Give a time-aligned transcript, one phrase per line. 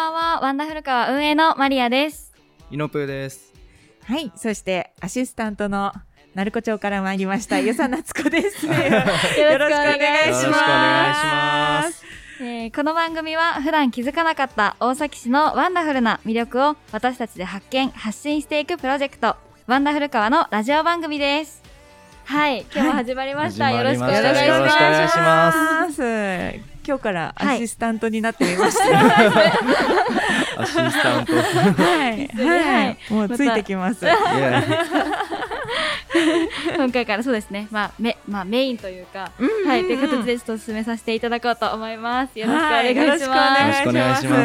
[0.00, 2.32] ばんは、ワンダフルカワ運営のマリアです。
[2.70, 3.52] イノプーです。
[4.04, 4.32] はい。
[4.34, 5.92] そして、アシスタントの、
[6.34, 8.64] 鳴子町から参りました、 与謝夏子です。
[8.64, 9.18] よろしくお願い
[9.58, 10.32] します。
[10.32, 12.04] よろしくお願いします。
[12.42, 19.36] えーこの番組は普段気づかなかった大崎市のワンダフルな魅力を私たちで発見、発信していくプロジェクト、
[19.66, 21.62] ワンダフルカワのラジオ番組です。
[22.24, 23.64] はい、今日も始まりました。
[23.64, 26.69] はいよろしくお願いし始まりましたよろしくお願いします。
[26.86, 28.84] 今日からアシスタントになってみました。
[30.62, 31.32] アシスタント。
[31.32, 31.36] い。
[31.36, 31.46] はい。
[31.46, 31.52] は
[32.72, 32.98] はい。
[33.10, 33.12] い。
[33.12, 34.04] もうついてきます。
[34.04, 34.16] や、
[36.76, 42.38] 今回からそうですね、まあ、め、まあ、メインというか、うんはい、という形でちょっと進めさせていただこうと思います。
[42.38, 43.62] よろしくおはい願いします。
[43.62, 44.42] よろしくお願いします。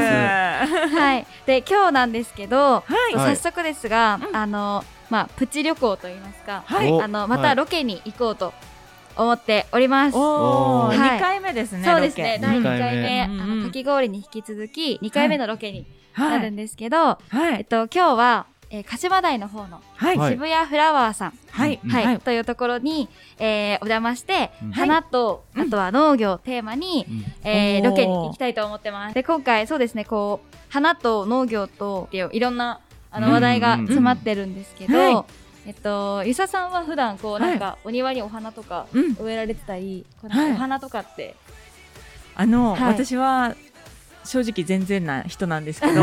[0.95, 2.83] はい、で今日なんですけど、
[3.13, 6.91] 早速ですが、あのまあプチ旅行といいますか、はい。
[6.91, 7.45] おあのまはい。
[7.49, 8.53] たロケに行こうと
[9.17, 10.17] 思っております。
[10.17, 10.97] おー、おー。
[10.97, 13.21] 2回目ですね、そうですね、第2二回目。
[13.21, 13.59] あうんうん。
[13.61, 15.85] のかき氷に引き続き2回目のロケに
[16.17, 16.41] なはい。
[16.41, 17.17] るんですけど、は
[17.51, 17.57] い。
[17.57, 20.17] えっと今日は、えー、鹿島台の方のはい。
[20.17, 20.31] はい。
[20.33, 21.79] 渋谷フラワーさん、はい。
[21.83, 24.71] うんはい、というところに、えー、お邪魔して、うん。
[24.71, 25.61] 花と、うん。
[25.61, 27.49] あとは農業をテーマに、うん。
[27.49, 29.15] えロケに行きたいと思ってます。
[29.15, 32.79] で、今回、そうですね、こう、花と農業と、っていういろんな、
[33.11, 35.25] あの、うん話題が詰まってるんですけど、うんはい
[35.65, 39.15] えっと、ゆささんは普段、こう、なんか、お庭にお花とかうん。
[39.19, 40.51] 植えられてたり、はい。
[40.51, 41.35] お花とかって、
[42.35, 42.93] あの、はい。
[42.93, 43.55] 私は
[44.25, 46.01] 正直全然な人なんですけど。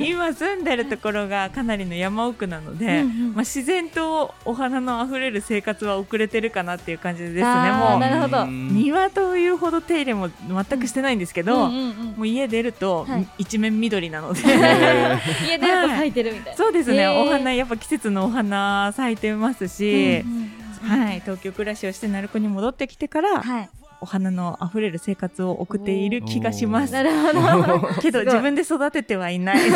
[0.00, 3.32] 今住んでるところがかなりの山奥なので、うんうん。
[3.32, 7.42] まあ、自然とお花のあふれる生活は遅れてるかなっていう感じですね。
[7.42, 8.42] もうなるほど。
[8.42, 13.26] うん庭というほど手入れも全くしてないんですけど、うんうんうんもう家出ると、はい。
[13.38, 14.40] 一面緑なので。
[14.44, 16.56] え家出ると咲いてるみたいな。
[16.56, 17.12] そうですね、へー。
[17.12, 21.04] お花やっぱ季節のお花咲いてますし、うんうんうん。
[21.04, 23.70] はい、東京暮らしをして鳴子に戻ってきてから、はい。
[24.00, 26.92] お花のあふれる生活を送っている気がします。
[26.92, 27.88] なるほど。
[28.00, 29.58] けど自分で育ててはいない。
[29.60, 29.70] 家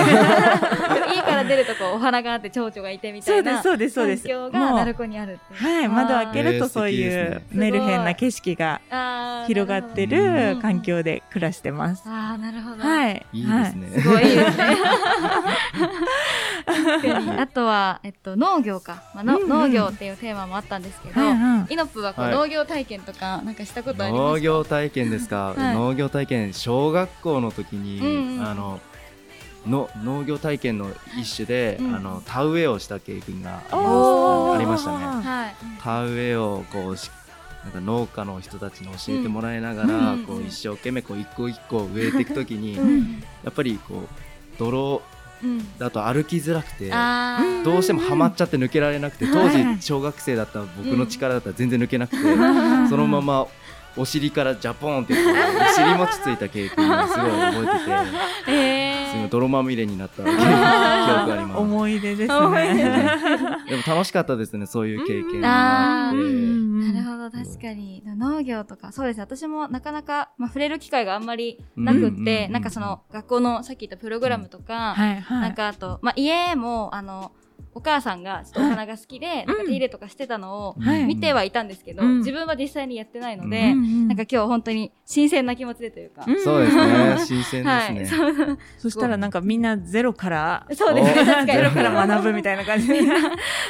[1.22, 4.50] から出るとこうお花があって蝶々がいてみたいなそうですそうですそうです。
[4.50, 8.80] 環境が鳴子にあるはい窓開けるとそういうメルヘンな景色が
[9.46, 12.02] 広がってなる環境で暮らしてます。
[12.06, 12.82] ああなるほど。
[12.82, 14.00] はい、いいですね。
[14.00, 14.76] すごいいいですね。
[17.38, 19.02] あとはえっと農業か。
[19.14, 21.24] まあ農業っていうテーマもあったんですけどイ
[21.76, 22.34] ノップはこうはい。
[22.34, 24.13] 農業体験とかなんかしたことありますか？
[24.14, 25.74] 農業体験ですか、はい。
[25.74, 28.80] 農業体験小学校の時に、うんうんあの
[29.66, 31.94] の農業体験の一種で、うん。
[31.94, 35.04] あの田植えをした経験がありましたね。
[35.06, 35.54] はい。
[35.82, 37.10] 田植えをこうし
[37.64, 40.24] なんか農家の人たちに教えてもらいながら、うん。
[40.24, 43.24] こう一生懸命こう一個一個植えていくときに、 うん。
[43.42, 44.08] やっぱりこう
[44.58, 45.02] 泥
[45.42, 45.78] うん。
[45.78, 47.64] だと歩きづらくてあー。
[47.64, 52.88] どうしてもハマっちゃって抜けられなくて当はい時小学生だった僕の力だったら全然抜けなくて、ん。
[52.88, 53.46] そのまま
[53.96, 55.16] お尻からジャポーンってお
[55.72, 61.60] 尻餅ついた経験がすごい覚えててえすごい泥まみれになった記憶あります。
[61.60, 62.84] 思い出ですね。
[63.68, 66.22] でも楽しかったですねそういう経験があって、な
[66.92, 68.02] るほど確かに。
[68.04, 69.22] 農業とかそうですね。
[69.22, 72.52] 私もなかなか、まあ、触れる機会があんまりなくって、うんうんうんうん。
[72.52, 75.40] なんかその学校のさっき言ったプログラムとか、はいはい。
[75.40, 77.32] なんかあと、まあ、家もあの
[77.74, 81.04] お母さんがちょっとお花が好きで、なんか手入れとかしてたのをはい。
[81.04, 82.18] 見てはいたんですけど、うん。
[82.18, 86.42] 自分は実際にやってないのうで、うんなんか今日本当に新鮮な気持ちでというか、うん。
[86.42, 87.16] そうですね。
[87.26, 88.58] 新鮮はい、ですね、そう。
[88.78, 90.66] そしたらなんかみんなゼロから。
[90.72, 91.22] そうですね。
[91.22, 91.52] お確かに。
[91.52, 92.88] ゼロから学ぶみたいな感じ。
[92.88, 93.02] で。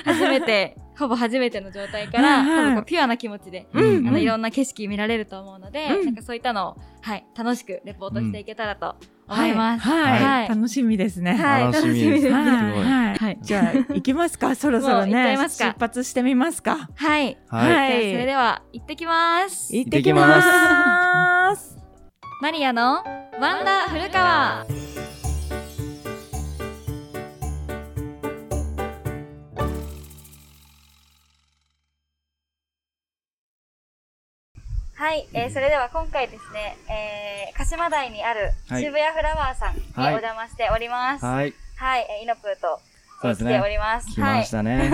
[0.05, 2.59] 初めてほぼ初めての状態から、はいはい。
[2.59, 4.09] 多分こうピュアな気持ちで、うん。
[4.09, 6.05] あのいろんな景色見られると思うので、うん。
[6.07, 8.97] なんかそういったのを、はい、楽しくレポートしていけたらと
[9.29, 9.89] 思います。
[9.89, 11.35] はい、はい楽しみですね。
[11.35, 12.85] はい楽しみです楽しみです
[13.25, 14.55] はい、じゃあ行き ますか？
[14.55, 16.89] そろそろねますか出発してみますか。
[16.95, 17.39] はい。
[17.49, 19.75] はい、それでは行ってきます。
[19.75, 21.79] 行ってきます。
[22.43, 23.03] マリアの
[23.41, 24.67] ワンダ古川。
[34.97, 41.25] はい、えー、それでは今回ですね、えー、鹿島台にあるはい渋谷フラワーさんにおはい邪魔しております。
[41.25, 42.81] はい、はいえーイノプーと、
[43.21, 44.07] そうです来ておねります。
[44.15, 44.91] 来ましたね、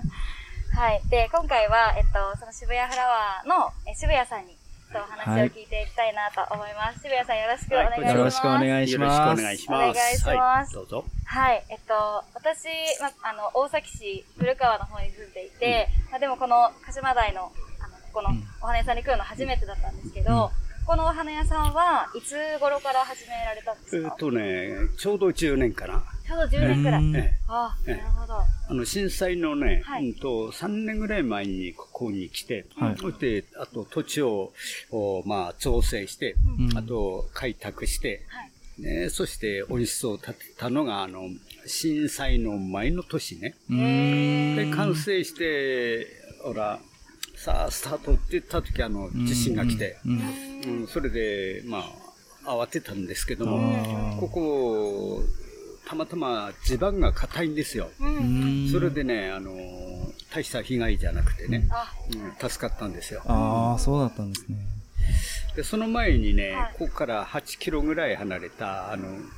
[0.74, 1.02] はい。
[1.10, 4.56] で、今回は、えっと、その渋谷フラワーの、え渋谷さんに、
[4.92, 7.00] とお話を聞いていきたいなと思います。
[7.00, 8.16] 渋谷さんよろしくお願いします。
[8.16, 10.18] よろしくお願いしよろしくますお願いしお願います。
[10.18, 11.04] しますはい、どうぞ。
[11.24, 11.64] はい。
[11.68, 12.68] えっと、私、
[13.02, 17.52] ま、あの、大崎市古川の方に住んでいて、まあ、でもこの鹿島台の、
[18.16, 18.42] ここのうん。
[18.62, 20.50] お花屋さんに来るの初めてだったんですけど、
[20.86, 26.02] このお花屋さんはいつ頃から始められたんですか、えっとね、ちょうど10年かな。
[26.26, 27.02] ちょうど10年くらい。
[27.02, 27.16] うん。
[27.16, 27.94] ええあ、ええ。
[27.96, 28.34] なるほど。
[28.36, 30.06] あの、震災のね、はい。
[30.06, 32.96] うんと、3年ぐらい前にここに来て、はい。
[32.98, 34.54] そして、あと土地を、
[34.90, 36.78] おまあ、造成して、うん。
[36.78, 38.50] あと開拓して、はい。
[38.78, 41.28] ね、そして温室を建てたのが、あの、
[41.66, 43.54] 震災の前の年ね。
[43.68, 46.06] で、完成して、
[46.42, 46.78] ほら、
[47.36, 50.80] さあ、スタートって言った時、あの、地震が来て、うん。
[50.80, 51.84] うん、それで、ま
[52.44, 55.22] あ、慌てたんですけどあも、ーここ、
[55.86, 57.90] たまたま地盤が硬いんですよ。
[58.00, 59.52] うんそれでね、あの、
[60.32, 61.92] 大した被害じゃなくてね、あ、
[62.40, 63.22] うん、助かったんですよ。
[63.26, 64.56] ああ、そうだったんですね。
[65.54, 69.28] で、その前にね、はいここから8キロぐらい離れた、あの、うん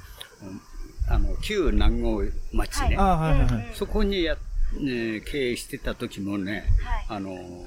[1.10, 3.70] あの、旧南郷町ね、ああ、はいはいはい。
[3.74, 4.36] そこにや、
[4.80, 6.64] ね、経営してた時もね、
[7.08, 7.18] はい。
[7.18, 7.64] あの、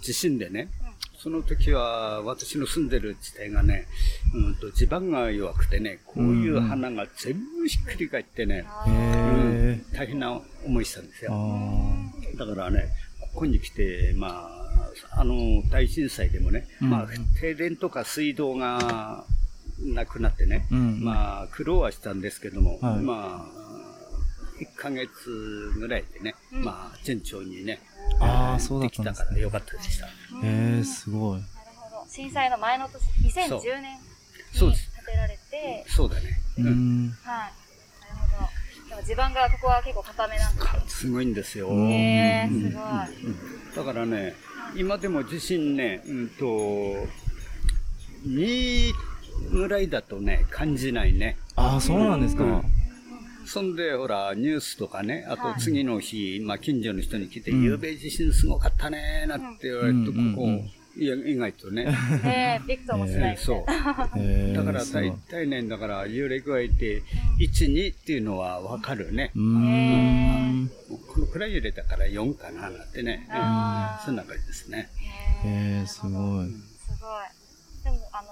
[0.00, 0.68] 地震でね、
[1.22, 3.86] その時は私の住んでる地帯がね、
[4.34, 9.84] うんと地盤が弱くてね、こういう花が全部ひっくり返ってね、へうえん。
[9.92, 11.38] 大変な思いしたんですあよ。
[12.34, 12.38] あ。
[12.38, 12.88] だからね、
[13.20, 14.48] ここに来て、ま
[15.12, 17.08] あ、あの大震災でもね、うんまあ、
[17.40, 19.24] 停電とか水道が
[19.78, 23.60] なくなってね、うんまあ、苦労はしたんですけども、はいまあ、
[24.60, 25.10] 1ヶ月
[25.78, 27.80] ぐらいでね、まあ、順調にね、
[28.20, 29.26] ああ、そうだったんできたですね。
[29.28, 30.06] からよかったでした。
[30.06, 30.10] へ
[30.80, 31.40] え、すごい。
[31.40, 31.46] なる
[31.76, 32.06] ほど。
[32.08, 34.00] 震災の前の年、2010年に
[34.52, 36.20] そうです建てられて、そうだね。
[36.58, 37.10] ううんん。
[37.22, 37.52] はい。
[38.00, 38.42] なるほ
[38.88, 38.96] ど。
[38.96, 41.68] でも地盤がここは結構固めなんですかすごいんですよ。
[41.70, 42.70] へえ、すごい。
[42.70, 43.36] うん
[43.74, 44.34] だからね、
[44.74, 46.44] 今でも地震ね、うんと、
[48.26, 48.92] 2
[49.52, 51.36] ぐらいだとね、感じないね。
[51.56, 52.44] ああ、そうなんですか。
[52.44, 52.79] うん
[53.52, 60.64] そんで、ほら、ニュースとかね、あと次の日、まあ、近所の人に来て、うん夕べ地震すごかったね、なんて言われると、うんこうんうんこ、
[60.96, 61.84] いや、意外とね。
[62.22, 63.66] ねえ、びくともしないみたいそう。
[64.54, 67.02] だから大体ね、だから揺れ具合って、
[67.40, 69.38] 1、2っていうのはわかるねう。
[69.38, 70.70] ーん。
[71.08, 73.26] このくらい揺れたから4かな、なんてね。
[73.30, 74.88] あーそんな感じですね。
[75.44, 76.12] へえ、すごい。
[76.12, 76.50] すごい。
[77.82, 78.28] でも、あの、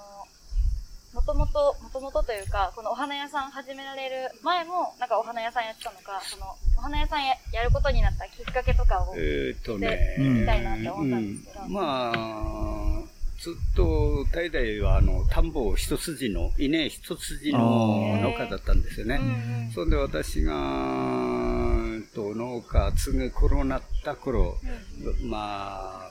[1.14, 6.46] もともと、もともとというか、このお花屋さん始められる前も、なんかお花屋さんやってたのか、その、
[6.76, 11.64] お花屋さんややることになったきっかけとかを、えーっとでね、うん聞きたいなって思ったんですけど。
[11.64, 13.02] うんまあ、
[13.40, 19.16] ずっと代々はあの田んぼ一筋の、稲一筋の農家だったんですよね。
[19.16, 19.18] う
[19.70, 20.56] んそんで私が、う
[21.98, 24.56] んと農家継ぐ頃なった頃、
[25.22, 26.10] まあ、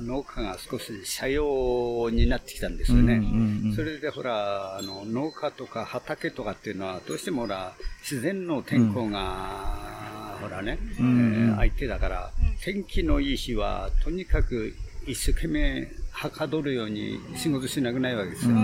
[0.00, 3.14] 農家が少し斜陽になってきたんですよね。
[3.14, 3.74] うんうんうん。
[3.74, 12.30] それでほら、あの、農家とか畑とかっていうのは、どうしてもほら、自然の天候が、ほらね、うんえー相手だから、
[12.62, 14.74] 天気のいい日は、とにかく
[15.06, 15.88] 一生懸命
[16.20, 18.54] はかどるように仕事しなくないわけですよ。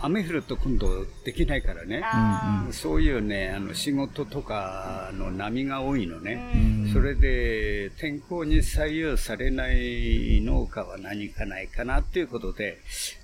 [0.00, 2.02] 雨降ると今度できないからね。
[2.02, 6.42] あそういうね、あの仕事とかの波が多いのね。
[6.52, 6.58] う
[6.88, 6.92] ん。
[6.92, 12.78] それで天候に左右されない農家は何かないかなっていうことで、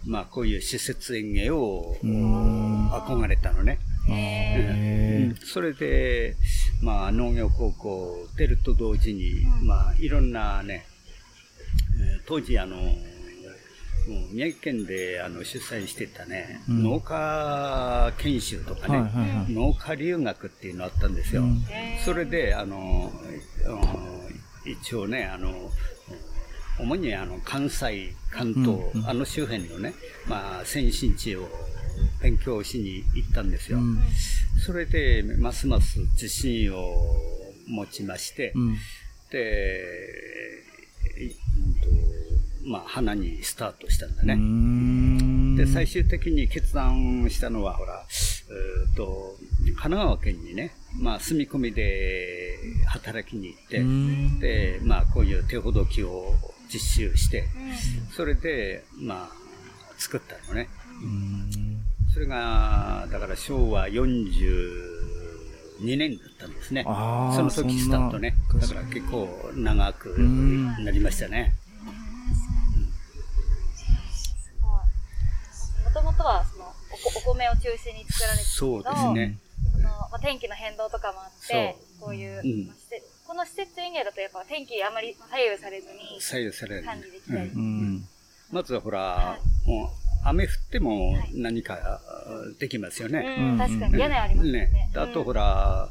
[0.07, 2.89] まあこういう施設園芸をん。
[2.91, 3.81] 憧れたのね。
[4.09, 4.13] ー。
[4.13, 6.37] へへそれで、
[6.83, 10.87] まあ農業高校出ると同時に、まあいろんなね、
[11.99, 12.77] えー当時あの、
[14.07, 16.83] もう宮城県であの主催してたね、うん。
[16.83, 19.53] 農家研修とかね、はいはいはい。
[19.53, 21.43] 農家留学っていうのあったんですよ。
[21.43, 21.65] うん。
[21.71, 23.13] えそれで、あの、
[24.65, 25.71] 一応ね、あの、
[26.79, 29.09] 主にあの関西、関東、うんうん。
[29.09, 29.95] あの周辺のね、
[30.29, 31.49] まあ、先進地を
[32.23, 33.79] 勉強しに行ったんですよ。
[33.79, 33.99] うん。
[34.65, 36.95] それで、ますます自信を
[37.67, 38.77] 持ちまして、うん。
[39.31, 40.63] で、
[42.67, 44.37] まあ、花にスタートしたんだね。
[44.37, 48.05] ねで、最終的に決断したのは、ほら、
[48.49, 56.35] えーと、神奈川県にね、まあ、住み込みで働きに行って、うんで、まあ、こういう手ほどきを
[56.73, 57.45] 実習して、
[58.15, 59.47] それで、まあ、
[59.99, 60.69] 作ったのね。
[61.03, 61.67] うん
[62.17, 64.09] それが、だから昭和42
[65.83, 66.83] 年だったんですね。
[66.83, 68.35] その時スタートね。
[68.59, 71.53] だから結構長くうんなりましたね。
[75.85, 79.39] もともとはそのおこお米を中心に作られてたけどそうですね。
[79.73, 82.67] そのまあ、天気の変動とかもあって、こういう、うん。
[82.67, 87.49] まあ施設この施設園芸だとやっぱ天気あまり左右されずに左右される、管理できたり。
[87.51, 87.59] うん。
[87.59, 87.61] う
[87.99, 88.09] ん。
[88.53, 91.31] まずはほら、はもう雨降ってもはい。
[91.35, 92.01] 何か
[92.59, 93.57] できますよね。
[93.59, 93.99] 確かに。
[93.99, 94.61] 屋根ありますよね。
[94.61, 95.91] ね、あとほら、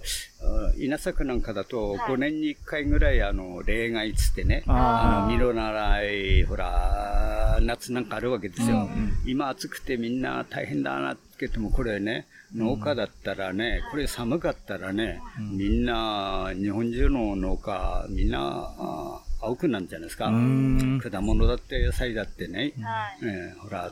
[0.77, 2.11] 稲作なんかだとはい。
[2.11, 8.77] 5年に1回ぐらいあの例外つってね、ああの実のならい、ほら、夏なんかあるわけですよ。
[8.77, 20.27] うん今暑くてみんな大変だなって言っても、これね、農家だったらね、これ寒かったらね、みんな、日本中の農家、みんな、あ青くなるんじゃないですか。
[20.27, 20.99] うん。
[21.01, 23.19] 果物だって野菜だってね、はい。
[23.23, 23.91] えーほら、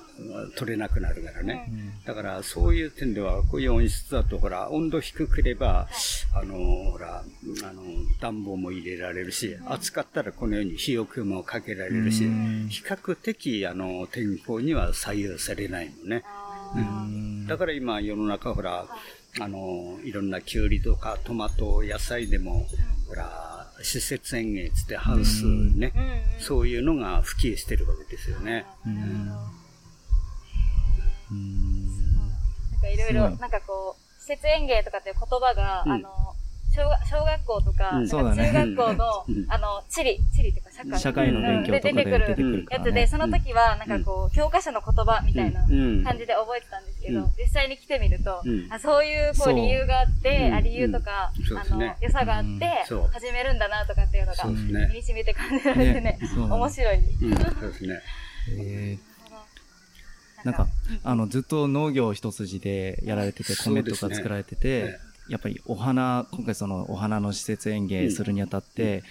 [0.57, 1.69] 取れなくなるからね。
[2.05, 5.87] だから、そういう点では、こういう温室だと、ほら、温度低ければ、
[6.35, 7.23] あの、ほら、
[7.63, 7.83] あの、
[8.19, 12.25] 暖房も入れられるし、暑かったらこのように火桶もかけられるし、
[12.69, 16.23] 比較的、あの、天候には左右されないのね。
[16.75, 17.47] うん。
[17.47, 18.87] だから今、世の中、ほら、
[19.39, 22.67] あの、いろんなキュウリとかトマト、野菜でも、
[23.07, 23.52] ほら、
[23.83, 25.93] 施設園芸つってハウスね、
[26.39, 28.65] そういうのが普及してるわけですよね。
[28.85, 28.91] な
[32.77, 35.91] んかいろいろ、なんかこう、施設園芸とかっていう言葉が、うん。
[35.91, 36.32] あの、
[36.73, 38.07] 小学小学校とか、うん。
[38.07, 39.45] 中学校の、うん。
[39.47, 40.99] あの、地理、地理っていうか社会。
[40.99, 43.07] 社会の勉強とかで出てくるやつで、ね。
[43.07, 46.03] その時は、なんかこう、教科書の言葉みたいなうん。
[46.03, 47.31] 感じで覚えてたんですけど、うん。
[47.37, 48.67] 実際に来てみると、うん。
[48.73, 50.51] あそういうこそうう理由があって、う。
[50.51, 52.65] んあ理由とか、あの良さがあって
[53.13, 56.97] 始めるんだなとかっていうのが、身に染みて感じられてね面白い。
[56.97, 58.01] うん、そうですね。
[58.49, 59.13] えー。
[60.43, 60.67] なんか、
[61.03, 64.99] あの、ずっと農業一筋でやられてて、米とか作られてえて、
[65.29, 69.03] やっぱりお花、今回そのお花の施設園芸するにあたって、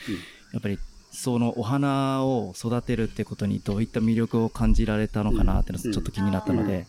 [0.53, 0.79] やっぱり
[1.11, 6.87] そのお花を育てるってことにどういった魅力を感じられたのかなってのがちょっと気になったので、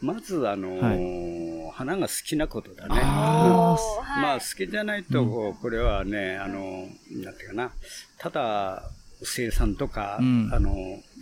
[0.00, 3.00] まず、あのー花が好きなことだね。
[3.02, 3.76] あ
[4.20, 7.72] まあ、好きじゃないと、これはね、あの、なんていうかな、
[8.18, 8.90] ただ、
[9.22, 10.50] 生産とか、うん。
[10.52, 10.74] あの、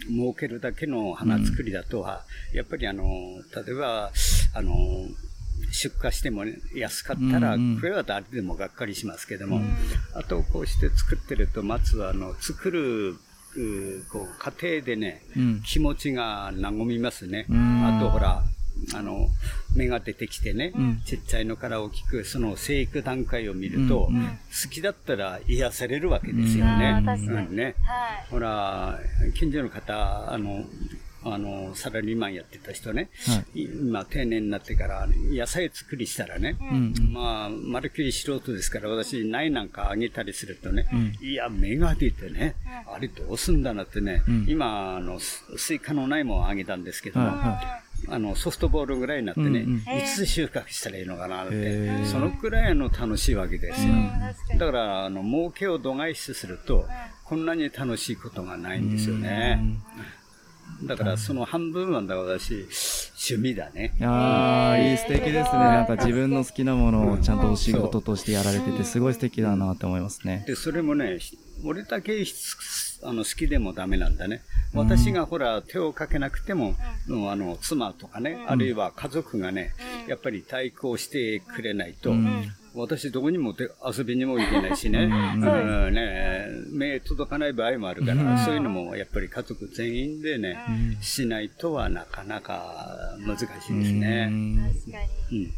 [0.08, 3.04] 儲けるだけの花作りだとは、やっぱりあの、
[3.66, 4.10] 例えば、
[4.54, 4.74] あの、
[5.70, 9.60] 出荷しても、ね、安かったら、これは誰でもがっかりしますけども、
[10.14, 15.62] あと、こうして作ってると、まず、あの、作る、うこう、家庭でね、うん。
[15.62, 17.46] 気持ちが和みますね。
[17.48, 17.86] ん。
[17.86, 18.44] あとほら、
[18.94, 19.28] あの、
[19.74, 21.02] 芽が出てきてね、ん。
[21.04, 24.24] ちっちゃいのから大きく、その生育段階を見ると、うんうん。
[24.26, 26.78] 好きだったら癒されるわけですようん。
[26.78, 27.02] ね。
[27.04, 27.74] うんね。
[27.82, 28.26] はい。
[28.30, 28.98] ほら、
[29.34, 30.64] 近所の方、あの、
[31.32, 33.62] あの、サラリーマンやってた人ね、はい。
[33.62, 40.86] 今定年になってから野菜作りしたらね、うんまあ、まるっきり素人ですから、私、苗なんかあげたりするとね、
[41.20, 42.54] いや、芽が出てね、
[42.86, 44.46] あれどうすんだなってね、うん。
[44.48, 49.76] 今、あの、ススイカの苗もあげたんですけども、はいはあの、ソフトボールぐらいになってね、うんうん。
[49.78, 53.92] いつ収穫したらいいのかなってそのくらいの楽しいわけですよ。
[53.92, 54.58] うん。
[54.58, 56.86] だから、あの、儲けを度外視すると、
[57.24, 59.60] こんなに楽しいことがないんですよね。
[60.84, 62.66] だから、その半分は、だから私、
[63.34, 63.94] 趣味だね。
[64.00, 64.04] い。
[64.04, 65.58] ああ、いい素敵ですね。
[65.58, 70.44] なんか自分の好きなものをちゃんとお仕事としてやられてて、すごい素敵だなって思いますね。
[70.46, 71.18] で、それもね、
[71.64, 72.24] 俺だけ
[73.02, 74.42] あの好きでもダメなんだね。
[74.74, 76.74] 私がほら、手をかけなくても、
[77.08, 79.72] うんあの、妻とかね、あるいは家族がね、
[80.06, 82.12] やっぱり対抗してくれないと、
[82.74, 90.58] 私どこにも手遊びにも行けないしね、うんね、目届かない場合もあるから、そういうのもやっぱり家族全員でね、
[91.00, 94.30] しないとはなかなか難しいですね。
[94.84, 94.98] 確か
[95.30, 95.44] に。
[95.44, 95.52] うん。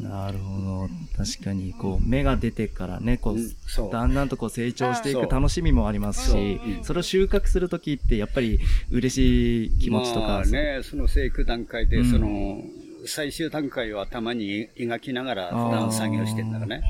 [0.00, 0.88] なるほど。
[1.16, 6.40] 確かに、こう、芽が出てからね、こううう、だんだんとこう成長していく楽しみもありますしそう。
[6.40, 6.84] う、ん。
[6.84, 8.58] それを収穫するときって、やっぱり
[8.90, 10.26] 嬉しい気持ちとか。
[10.26, 12.10] まあ、ね、その生育段階で、うん。
[12.10, 12.60] その、
[13.06, 16.82] 最終段階を頭に描きながら普段作業してんだからね。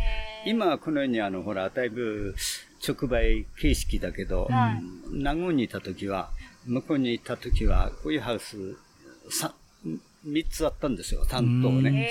[0.47, 2.35] 今はこのようにあの、ほら、だいぶ
[2.87, 4.49] 直売形式だけど、
[5.11, 6.31] 名護にいた時は、
[6.67, 8.77] 向こうに行った時は、こういうハウス、
[9.31, 9.55] さ、
[10.27, 12.11] 3つあったんですよ、担当ね。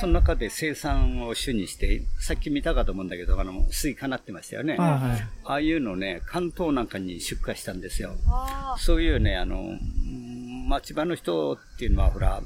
[0.00, 4.76] その中で生産を主にして、さっき見たかと思うんだけど、あの、スイカなってましたよね。
[4.76, 8.14] はいはいああいうのね、関東なんかに出荷したんですよ。
[8.28, 12.40] あそういうね、あの、うん町場の人っていうのは、ほら、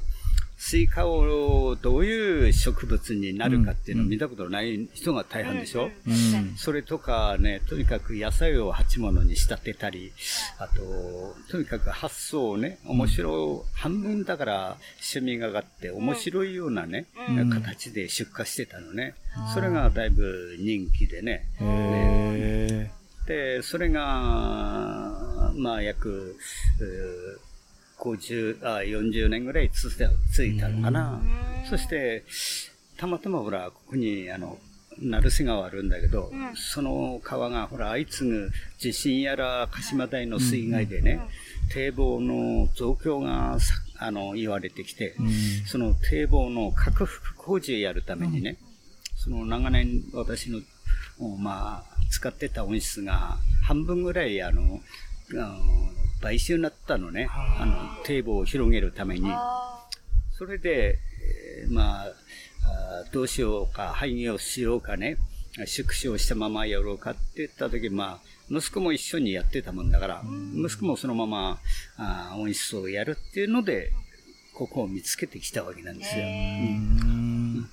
[0.57, 6.55] スイカをどういう植物になるかっていうのを見たことない人が大半でしょ、うん。
[6.55, 10.13] それとかね、とにかく野菜を鉢物に仕立てたり、
[10.57, 14.77] あと、とにかく発想をね、面白い、半分だから
[15.13, 17.05] 趣味が上がって面白いようなね、
[17.51, 19.15] 形で出荷してたのね。
[19.53, 21.47] それがだいぶ人気でね。
[21.59, 22.91] へ
[23.27, 26.37] で、それが、まあ、約、
[26.79, 27.44] えー
[28.05, 31.19] 50あ、40年ぐらいついたついたのかな。
[31.69, 32.23] そして、
[32.97, 34.59] たまたまほら、ここに、あの、
[34.97, 41.19] 成瀬川あるんだけど、その川がほら、相次ぐ地震やら鹿島台の水害でね、
[41.69, 45.15] 堤防の増強がさあの言われてきて、
[45.67, 48.57] その堤防の拡幅工事をやるためにね、
[49.17, 50.59] その長年私の、
[51.19, 54.79] おまあ、使ってた温室が半分ぐらい、あの、
[55.31, 55.57] あの
[56.21, 57.27] 買収になったのね。
[57.31, 59.29] あの、堤防を広げるために。
[60.31, 60.99] それで、
[61.63, 62.13] えーまあ、
[63.11, 65.17] どうしようか、廃業しようかね。
[65.65, 70.23] 縮小したままやろうかって言った時、まあ、息子も一緒にやってたもんだから、
[70.55, 71.59] 息子もそのまま、
[71.97, 73.91] あ音質をやるっていうので、
[74.53, 76.25] ここを見つけてきたわけなんですよ。
[76.25, 77.69] うんで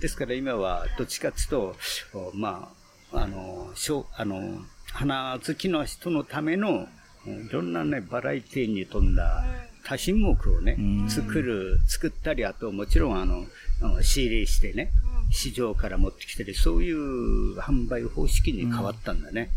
[0.00, 1.76] ですから今はどっちかっていうと、
[2.12, 2.72] おま
[3.12, 6.86] あ、あの、しょうあの、花好きの人のための、
[7.26, 9.44] いろんなね、バラエティに富んだ
[9.84, 13.44] 多品目をねうん、作る、作ったり、あともちろんあの、
[13.82, 14.92] あの仕入れしてね、
[15.30, 19.50] 市場から持ってきたり、そういう販売方式に変わったんだね。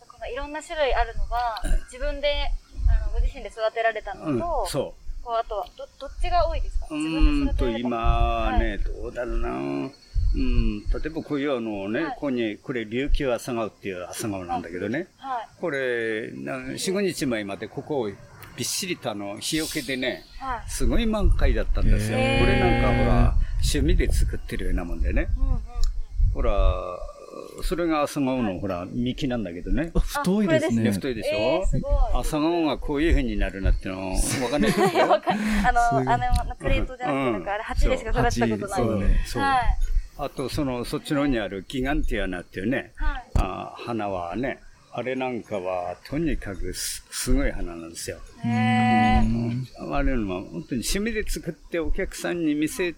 [0.00, 2.50] このいろんな種類あるのは、自分で、
[2.86, 5.24] あの、ご自身で育てられたうんのと、、そう。
[5.24, 6.86] こうあとは、ど、どっちが多いですか？
[6.90, 9.90] う自分ーんと、今ね、どうだろうな。
[10.34, 15.06] うん、例えばこういうあのね、はいここに、これ、琉球朝顔っていう朝顔なんだけどね。
[15.16, 15.48] はい。
[15.60, 18.10] これ、な4、5日前までここを
[18.56, 20.70] びっしりとあの、日よけでね、はい。
[20.70, 22.18] すごい満開だったんですよ。
[22.18, 25.28] これなんかほら、趣味で作ってるようなもんでね。
[25.38, 25.60] うんうん。
[26.34, 26.52] ほら、
[27.62, 29.90] それが朝顔のほら、幹なんだけどね。
[29.94, 30.90] あ太いですね。
[30.90, 35.08] 太いでしょ、えー朝顔がこういう風になるなってのわかんないですよ。
[35.08, 38.76] わかんあの、あの、プレートじゃなくて、なんかあれ、鉢でしか育てたことない。
[38.76, 39.42] そうねそう。
[39.42, 39.93] はい。
[40.16, 43.24] あと、その、そっちの方にあるギガンティアナっていうね、はい。
[43.36, 44.60] あ花はね、
[44.92, 48.18] あれなんかは、とにかくすすごい花なんですよ。
[48.44, 49.92] へー。
[49.92, 52.94] あれのは本当に趣味で作ってお客さんに見せ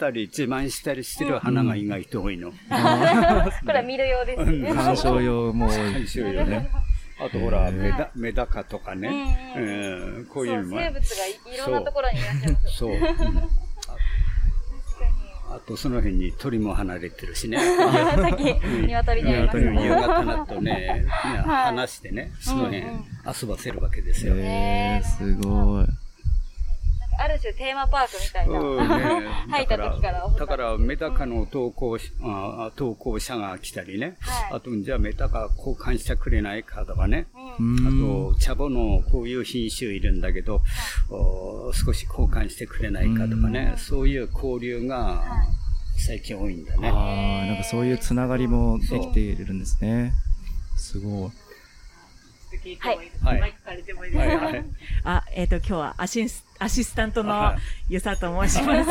[0.00, 2.50] たり自慢したりしてる花が意外と多いの。
[2.50, 2.56] こ
[3.68, 4.74] れは見るようですね。
[4.74, 6.70] 鑑賞用も多い面です白いよね。
[7.20, 9.08] あとほら、メダメダカとかね、
[9.56, 10.80] うんうんこそうう、いうのも。
[10.80, 12.76] 生物がいいろんなところにいらっしゃいます。
[12.76, 12.98] そう。
[15.50, 17.58] あとその辺に鳥も離れてるしね。
[17.58, 18.44] さっき、
[18.86, 19.90] 鶏にありました夕ね。
[19.90, 24.34] 方になるとね、話してね、その辺遊ばせるわけですよ。
[24.36, 25.86] えー、すごい。
[27.18, 28.60] ある種テーマパークみたいな。
[28.60, 37.26] うんね 入った時からだから、メダカの投稿しあ投稿者が来たりね、はいあと、じゃあメダカ交換してくれないかとかね、
[37.58, 40.62] うんうんあと、茶葉のこういう品種いるんだけど、
[41.10, 45.24] お少し交換してくれないかとかね、そういう交流が
[45.96, 46.88] 最近多いんだね。
[46.88, 50.12] ああ、なんかそういうつながりもできているんですね。
[50.76, 51.30] すごい。
[52.78, 52.96] はい。
[53.22, 54.64] はいマイク借りてもいいですか、はいはい。
[55.04, 57.78] あ、えっ、と、今日はアシスアシスタントのはい。
[57.90, 58.90] ゆさと申します。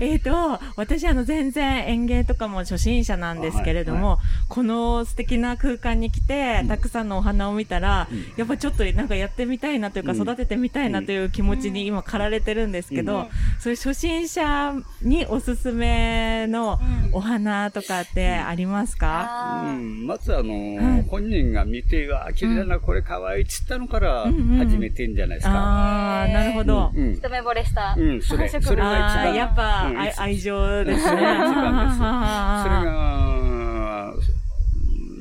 [0.00, 8.24] えっと、私あの全然園芸とかも初心者なんですけれども、はこの素敵な空間に来て、たくさんのお花を見たら、うん。
[8.36, 10.20] やっぱちょっとなんかやってみたいなというか、うん。
[10.20, 13.28] 育ててみたいなという気持ちに今駆られてるんですけど、うん。
[13.60, 16.80] そういう初心者におすすめの
[17.12, 21.02] お花とかってありますか、うん、まずあの、はい。
[21.08, 24.24] 本人が見て、あ、綺麗だな、これ可愛いっつったのから
[24.58, 26.26] 始めてんじゃないですか。
[26.38, 26.92] ああ、なるほど。
[26.94, 27.14] うん。
[27.14, 27.94] 一目惚れした。
[27.96, 29.34] うん、それ、それが一ああ、番。
[29.34, 31.02] やっぱ、うん愛愛情ですね。
[31.10, 31.98] それが一番です。
[31.98, 32.10] それ
[32.86, 34.12] が、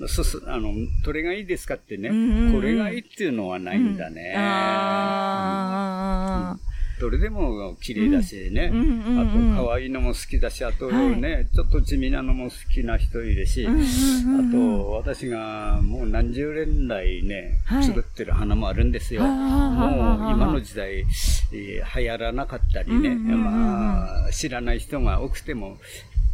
[0.02, 4.34] が、そす、あの、どれがいいですかってね、うんうんうんこれがいいっていうのはないんだね。
[4.38, 6.56] あ
[7.00, 8.72] どれでも綺麗だしね。
[8.74, 8.80] うん。
[8.80, 8.86] うん。
[8.86, 9.20] うん。
[9.20, 9.58] うん。
[9.58, 17.84] あと、可愛いのも好きだし、あとね、ちょっと地味なのも好きな人いるし、うんうんうんあと、私がもう何十年来ね、はい。
[17.84, 19.22] 作ってる花もあるんですよ。
[19.22, 23.44] もう今の時代、えー流行らなかったりね、うんうんうんうん。
[23.44, 25.78] まあ、知らない人が多くても、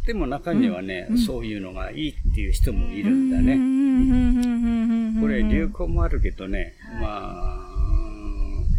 [0.06, 3.56] でも中にはね、そういうのがいいっていう人もいるんだね。
[3.56, 7.63] ねこれ流行もあるけどね、まあ、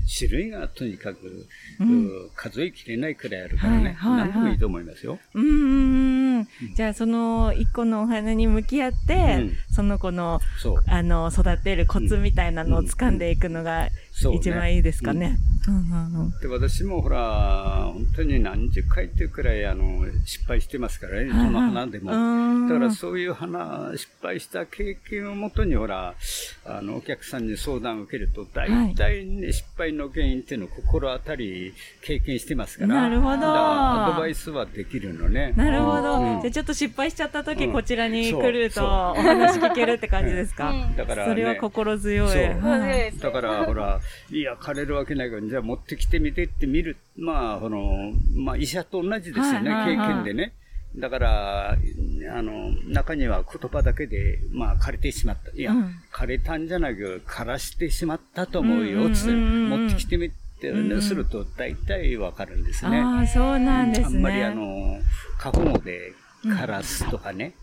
[0.08, 1.48] 種類がとにかく、
[2.36, 5.20] 数えきれないくらいあるからね、はいはいはい何でもいいと思いますよ。
[5.34, 6.48] うんうんうん。
[6.76, 10.40] じゃあ、その一個のお花に向き合って、うんその子の。
[10.88, 13.90] あの、育てるコツみたいなのを掴んでいくのが
[14.34, 15.20] 一番いいですかね。
[15.20, 15.55] うんうんうん
[16.42, 22.12] で、私もほら、本当に何十回っていうくらい、あの、失敗してますからね、どの花でも。
[22.12, 22.68] うん。
[22.68, 26.14] だからそういう花、失敗した経験をもとに、ほら、
[26.66, 32.96] あの、お客さんに相談を受けると、大体ね、失敗の原因っていうのを心当たり経験してますから。
[32.96, 33.38] なるほど。
[33.44, 35.54] アドバイスはできるのね。
[35.56, 36.20] なるほど。
[36.20, 36.42] うん。
[36.42, 37.74] じゃあちょっと失敗しちゃった時、うん。
[37.74, 40.96] こちらに来るとお話聞けるって感じですか、うん。
[40.96, 42.28] だから、ね、それは心強い。
[42.28, 43.18] はい。
[43.18, 44.00] だから、ほら、
[44.32, 46.98] いや、枯れるわけないから、じゃあ持ってきてみてって見る。
[47.16, 50.54] まあ、この、まあ、医者と同じですよね、はいはいはい経験でね。
[50.98, 55.52] だから、あの、中には言葉だけで、まあ、枯れてしまった。
[55.52, 60.36] いや、うん枯れたんじゃなく、枯らしてしまったと思うよ、つって、う持ってきてみて、
[61.02, 63.00] すると、大体わかるんですね。
[63.00, 64.08] ああ、そうなんですね。
[64.08, 65.00] あんまりあの、
[65.38, 66.12] 過保護で
[66.46, 67.54] 枯らすとかね、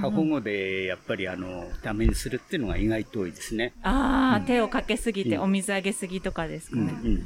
[0.00, 3.72] 過保護でやっぱりあの、ダメにするっていうのが意外と多いですね。
[3.82, 5.42] ああ、手をかけすぎて、うん。
[5.42, 6.92] お水あげすぎとかですかうんね。
[7.04, 7.22] うん。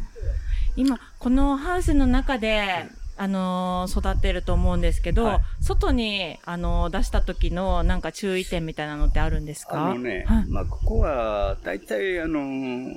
[0.77, 2.87] 今、このハウスの中で、
[3.19, 5.41] あのー育てると思うんですけど、はい。
[5.63, 9.87] 外に、あのー出した時のなんか注意点みたいなのってあるんですか？
[9.87, 10.47] あのね、はい。
[10.49, 12.93] まあ、ここは、大体、あのー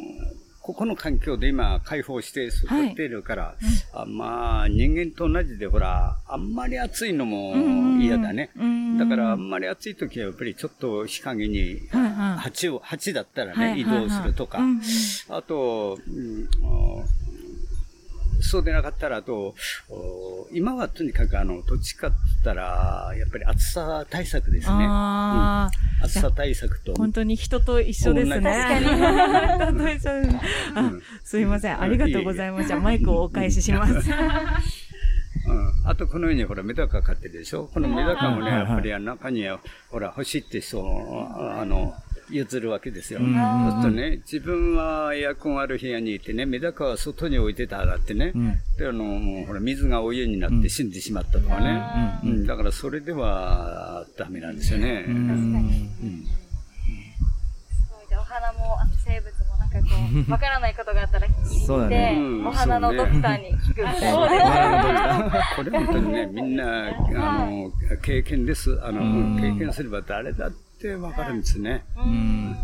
[0.69, 3.55] ここの環境で今、開放して育っているから、
[3.91, 8.51] あまあ、人間と同じで、ほら、あんまり暑いのも嫌だね。
[8.55, 12.37] うんだから、あんまり暑い時は、やっぱりちょっと日陰に、はいはい。
[12.37, 14.09] 鉢を、鉢だったらね、移はいはいはい。
[14.09, 14.59] 動するとか、
[15.29, 17.03] あと、うんあ
[18.41, 19.55] そうでなかったら、あと、
[19.89, 24.85] お今はとにかく、あの、どっちかって言ったら、やっぱり暑さ対策ですね。
[24.87, 28.39] あうん暑さ対策とー、本当に人と一緒ですね。
[28.39, 28.95] 同じ
[29.65, 30.37] 人と一緒です。
[30.75, 31.81] あうんすいません。
[31.81, 32.79] ありがとうございました。
[32.79, 33.93] マイクをお返しします。
[35.47, 35.89] うん。
[35.89, 37.69] あと、このように、ほら、メダカ飼ってるでしょ？
[37.73, 41.27] このメダカもね、やっぱり中には、ほら、欲しいって人を、
[41.59, 41.93] あの、
[42.31, 43.19] 譲るわけですよ。
[43.21, 48.59] うんそうするとね、自分はエアコンある部屋にいてね、メダカは外に置いてたらってね、うん。
[48.77, 51.81] で、あの、もうほら、水がお湯になって死んでしまったとかね。
[52.23, 55.05] ううんん、だから、それでは、ダメなんですよね。
[55.07, 55.13] うん。
[55.13, 55.73] うん。
[56.01, 56.05] す
[57.89, 58.07] ごい。
[58.07, 59.95] じゃあお花もあと生物もなんかこ
[60.27, 64.11] う、わからないことがあったら聞きにそう行って、お花のドクターに聞くみたいな。
[64.11, 68.79] そうですねこれ本当にね、みんな、あの、経験です。
[68.83, 71.83] あの、うん経験すれば誰だってわかるんですね。
[71.97, 72.55] うん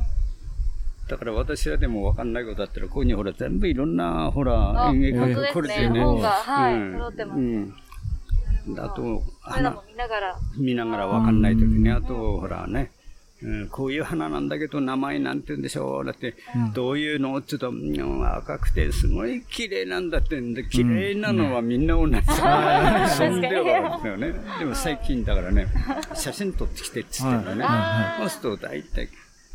[1.08, 5.84] だから私はでもわかんないことだったら、ここにほら、全部いろんな、ほら、あ演劇がこですね。
[5.84, 6.04] れでね。
[6.04, 7.40] 本が、はい、うん揃ってます。
[7.40, 7.74] うん。
[8.80, 9.24] あと、
[9.88, 10.36] 見ながら。
[10.58, 12.92] 見ながらわかんないときね、あと、ほらね、
[13.44, 16.06] うん、こういう花なんだけど名前なんて言うんでしょう。
[16.06, 16.36] だって、
[16.74, 22.14] どういうのちょっと、うん赤くてすごい綺麗なんだってんで、綺麗なのはみんな同じ。
[23.18, 24.34] そんではですよね。
[24.60, 25.68] でも最近だからね、
[26.14, 27.66] 写真撮ってきてって言ってるのね。
[28.20, 29.10] そうすると大体、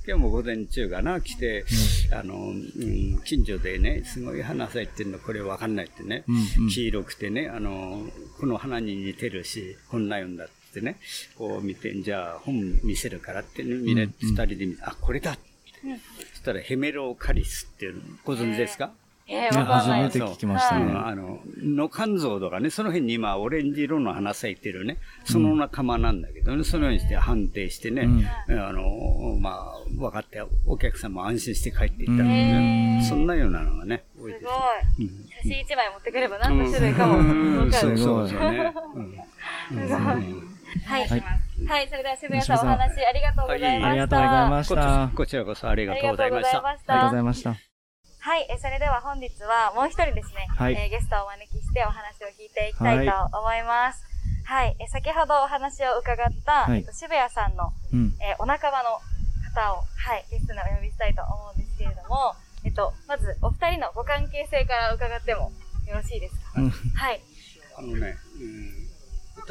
[0.06, 1.64] 今日も午前中かな、来て、
[2.12, 6.68] あの、うん、近所でね、すごい花咲いてるの、これわかんないってね、うんうん。
[6.68, 8.06] 黄色くてね、あの、
[8.38, 10.96] この花に似てるし、こんなよんだってね、
[11.36, 15.40] こう見て、じゃあ本見せるからってね、見れ、二人で見て、あ、これだって。
[16.32, 18.90] そしたらヘメロカリスっていうの、ご存知ですか、
[19.26, 19.64] えー。
[19.64, 20.92] 初めて聞きましたうね。
[20.92, 28.08] んあの、の肝臓とかね、その辺に今、オレンジ色の花咲いてるね、その仲間なんだけどね、そのようにして判定してね、
[28.48, 34.44] あの、まあ、分かって、お客さんも安心して帰っていったのでね、そんなようなのがね、多いすです。
[34.44, 34.50] ご
[35.04, 35.10] い。
[35.42, 37.72] 写真一枚持ってくれば何の種類かもわかる。
[37.72, 38.72] そうそうそうね。
[39.72, 40.49] うん
[40.86, 41.08] はい。
[41.08, 41.22] はい
[41.66, 43.88] はい、それでは渋谷さんお話ありがとうございました。
[43.88, 45.02] ありがとうございました。
[45.02, 46.60] あこちらこそありがとうございました。
[46.60, 47.18] がとうございましりがとうござた。
[47.18, 47.70] いました。
[48.20, 54.04] はい、えそれでは本日はもう一人ですね、はいえーゲストをお招きしてお話を聞いていきたいと思います。
[54.44, 58.14] はい、え先ほどお話を伺った、はいえっと渋谷さんの、うん。
[58.20, 59.00] えーお仲間の
[59.50, 65.50] 方を、はい、ゲストにお呼びしたいと思うんですけれども、えっと、まずお二人のご関係性から伺っても
[65.88, 67.20] よろしいですか、うんはい。
[67.76, 68.79] あのね、うん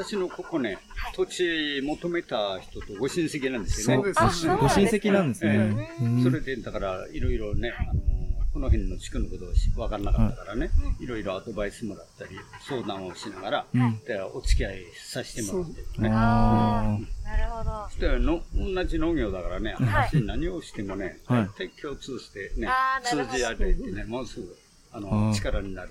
[0.03, 0.77] 私のここね、
[1.13, 4.13] 土地求めた人とご親戚なんですよね。
[4.15, 5.91] あそうご親戚なんですね。
[6.01, 6.23] うん。
[6.23, 8.01] それで、だから、いろいろね、あの、
[8.53, 10.69] この辺の地区のことをし分からなかったからね、
[11.01, 12.31] いろいろアドバイスもらったり、
[12.65, 13.99] 相談をしながら、うん。
[14.05, 15.81] でお付き合いさせてもらって。
[15.97, 16.09] るね。
[16.13, 17.85] あなるほど。
[17.89, 21.49] そしての、同じ農業だからね、私何をしてもね、はい。
[21.59, 22.69] 大体共通してね
[23.03, 24.57] 通じ合えてね、もうすぐ、
[24.93, 25.89] ああの、ー力になる。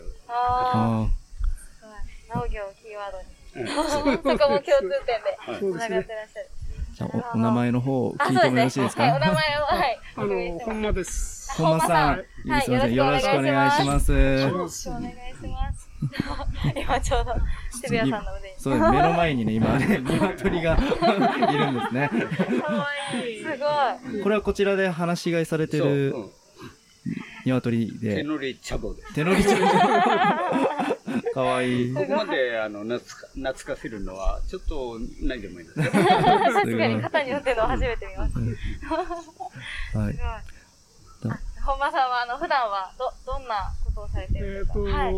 [2.35, 3.38] 農業をキーワードに。
[3.61, 4.93] うんそこも共通点で
[5.39, 6.49] はい繋がってらっしゃる。
[6.51, 6.95] あ。
[6.99, 8.39] じゃあ、おお名前の方聞い。
[8.39, 9.99] てもよろしいですはい、お名か前を、はい。
[10.17, 11.53] あの、ほんまです。
[11.53, 12.09] 本間さん。
[12.09, 12.95] はいすみません。
[12.95, 14.13] よよろしくお願願いします。
[14.13, 15.89] よろしくお願いします。
[16.77, 17.35] 今ちょうど、
[17.73, 18.55] 渋谷さんの腕に。
[18.59, 18.91] そうです。
[18.91, 20.77] 目の前にね、今ね、鶏が
[21.53, 22.11] いるんですね。
[22.63, 22.87] かわ
[23.25, 23.43] いい。
[23.43, 23.49] す
[24.13, 24.23] ごい。
[24.23, 26.31] これはこちらで放し飼いされてるうん
[27.45, 28.17] 鶏で。
[28.17, 29.03] 手乗り茶房で。
[29.15, 29.59] 手乗りちゃん。
[31.35, 31.95] かわいい。
[31.95, 35.87] ここまで、あの、懐か、懐かせるのは、ちょっと、ないでもいいですよ。
[35.93, 38.41] 確かに肩に乗ってるのを初めて見ました。
[39.99, 40.19] はいす。
[40.19, 41.33] ごい。
[41.33, 44.73] あ本間さんは、あの、普段は、ど、どんなことをされてえっ、るんですか？
[44.75, 45.15] と、はい。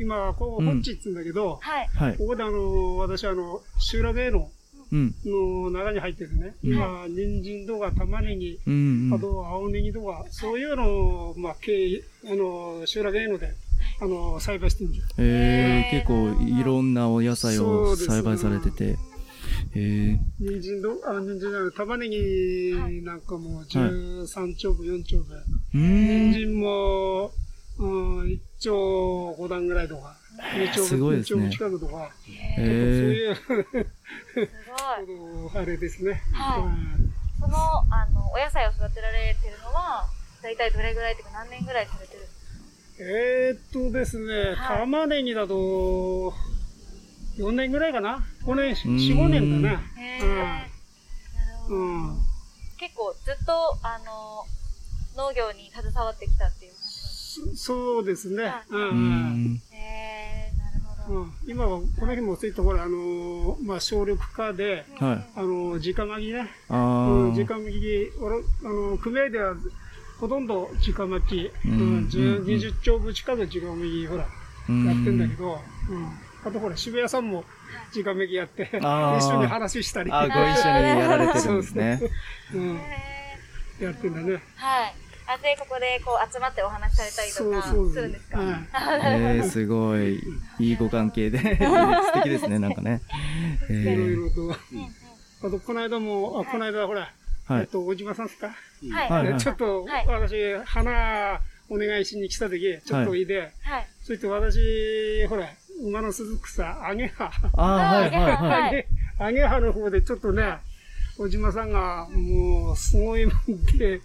[0.00, 1.88] 今、ここ、うんホッチっつうんだけど、はい。
[1.88, 2.16] はい。
[2.18, 4.50] ここであの、私あの、集落営農
[4.92, 5.14] うん。
[5.24, 6.54] の中に入ってるね。
[6.62, 9.08] 今、人参とか玉ねぎ、うん。
[9.08, 9.14] うん。
[9.14, 10.84] あと青ネギとか、そういうの
[11.30, 13.52] を、まあ、経営、あの、集落営農で、
[14.00, 15.08] あの、栽培してるんです。
[15.18, 16.28] えー、結構
[16.60, 18.96] いろんなお野菜を栽培されてて。
[19.74, 25.36] えー、人参と、あ、人参じゃない、玉ねぎなんかも13丁分、4丁分。
[25.38, 26.32] う人ーん。
[26.32, 27.32] 参も、
[27.78, 30.16] うん、1丁5段ぐらいとか、
[30.56, 32.10] 2丁すごい分、2丁ですね分近くとか、
[32.56, 33.42] えそうー、いう、す
[35.52, 35.62] ごい。
[35.62, 36.22] あれですね。
[36.32, 37.56] はいうんその、
[37.92, 40.08] あの、お野菜を育てられてるのは、
[40.42, 42.25] だいたいどれぐらいっていうか何年ぐらいされてる
[42.98, 46.32] えー、っとですね、はい玉ねぎだと、
[47.38, 49.80] 4年ぐらいかな ?5 年、4、ん5年だな？
[49.98, 50.68] へーなる
[51.64, 52.08] ほどうん。
[52.08, 52.16] うん。
[52.78, 54.44] 結構ずっと、あの、
[55.16, 56.80] 農業に携わってきたっていう感
[57.52, 58.44] じそそうですね。
[58.44, 61.20] はいうんへー、なるほど。
[61.20, 65.26] うん、今はこの日もついてほら、あのーまあ、省力化で、はい。
[65.36, 66.48] あのー直巻きね。
[66.70, 67.58] あうん、直あ。
[67.58, 68.40] 巻き、俺、あ
[68.72, 69.54] のー組合では
[70.20, 72.00] ほとんど直巻き、ううん。
[72.04, 74.26] ん、10うん20丁分近く直巻き、ほら、
[74.68, 74.84] うん。
[74.86, 75.58] やってんだけど、
[75.90, 76.08] うん。
[76.44, 77.44] あとほら、渋谷さんも
[77.94, 80.40] 直巻きやって、一緒に話したり、あ、ご一緒に
[81.00, 82.00] やられてるんですね。
[82.54, 83.38] うん、へ
[83.80, 84.26] やってんだね。
[84.26, 84.94] ーはい。
[85.28, 87.90] あ、で、ここでこう集まってお話しされたりとそうかそう。
[87.92, 88.38] するんですか？
[88.38, 89.20] はい。
[89.20, 90.20] えー、すごい、
[90.60, 93.02] いいご関係で、 素敵ですね、なんかね。
[93.68, 94.40] えいろいー、ろと。
[94.42, 94.56] うんうん。
[95.48, 97.10] あと、この間も、あ、この間ほら、はい。
[97.50, 98.48] えっと、小島さんですか？
[98.48, 99.10] はい。
[99.10, 100.06] はいでちょっと、はい。
[100.06, 103.86] 私、花お願いしに来た時、ちょっといいで、はい。
[104.02, 105.48] そして私、ほら、
[105.82, 108.86] 馬の鈴草、アゲハ、ああ、はい、はい、ははい。
[109.18, 110.58] アゲ、ハの方でちょっとね、
[111.18, 114.02] 小島さんが、もう、すごいもんで、う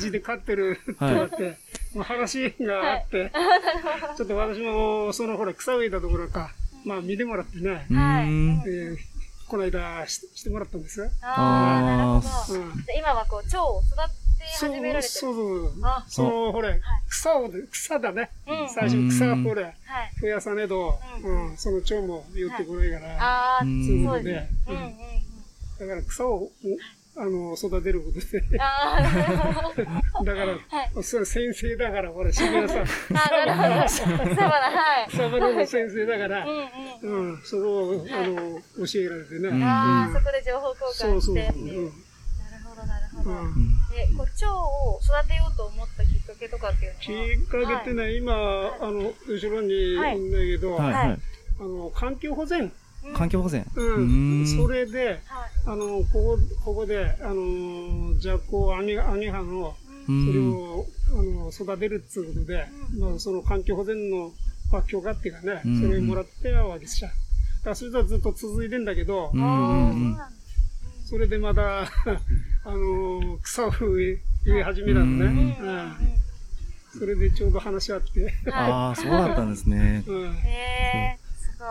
[0.00, 1.58] ちで飼ってるって言われて、
[1.94, 3.32] もう話があって、
[4.16, 6.50] ちょっと私も、そのほら、草植えたところか、
[6.84, 8.62] まあ見てもらってね、うーん。
[8.66, 8.68] え。
[8.68, 9.11] ー
[9.52, 11.10] この間ししてもらったんですよ。
[11.20, 12.58] あー、なるほど。
[12.58, 12.84] うん。
[12.86, 15.12] で今はこう、蝶を育てそう始められてる。
[15.12, 15.72] そうそう。
[15.82, 18.30] あ、その、ほれ、草を、草だね。
[18.48, 19.74] うん最初草をほれ、はい。
[20.22, 24.48] 増やさねえと、ううん、その蝶も寄ってこないから、あー、うんそういうそうですね。
[24.68, 24.92] うんうんうん。
[25.80, 26.48] だから草を、
[27.14, 28.40] あの、育てることで。
[28.48, 28.68] だか
[30.96, 33.84] ら、それ先生だから、ほら、渋谷さん、あー、なるほど。
[33.84, 35.08] 草花、はい。
[35.60, 36.56] の先生だからう、ん
[37.02, 37.32] うん。
[37.32, 38.34] うん、それを、あの、
[38.86, 39.48] 教えられてね。
[39.48, 41.12] うんあー、そこで情報交。
[41.16, 41.80] 換してってういう。
[41.82, 41.94] んなる
[42.64, 43.30] ほど、なるほど。
[43.30, 43.54] うん
[43.92, 47.28] で、こう、蝶を育てようと思ったきっかけとかっていうのは？
[47.36, 51.18] きっかけってね、今、あの、後ろにいるんだけど、はい、はい。
[51.60, 52.72] あの、環境保全。
[53.14, 53.66] 環境保全。
[53.74, 54.46] ううんん。
[54.46, 55.18] それで、はい。
[55.66, 59.76] あの、ここ、ここで、あの、じゃこう、アニ、アニハの、
[60.08, 60.52] うそれん。
[60.52, 62.66] を、あの、育てるっていうことで、
[62.98, 64.32] まあ、その環境保全の、
[64.70, 67.10] まあ、許可っていうかね、うんそれをもらってわけですよ。
[67.10, 71.86] だからそれとずっと続いてんだけど、うんあー、それでまた、 あ
[72.66, 75.56] の、草を植え、植え始めたのね。
[75.60, 76.22] うんうん
[76.98, 80.04] それでちょうど話し合って、ああ、そうだったんですね。
[80.06, 80.36] うん。
[80.36, 81.68] へー、すごい。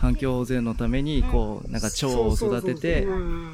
[0.00, 3.06] 環境保全のために、こう、なんか蝶を育てて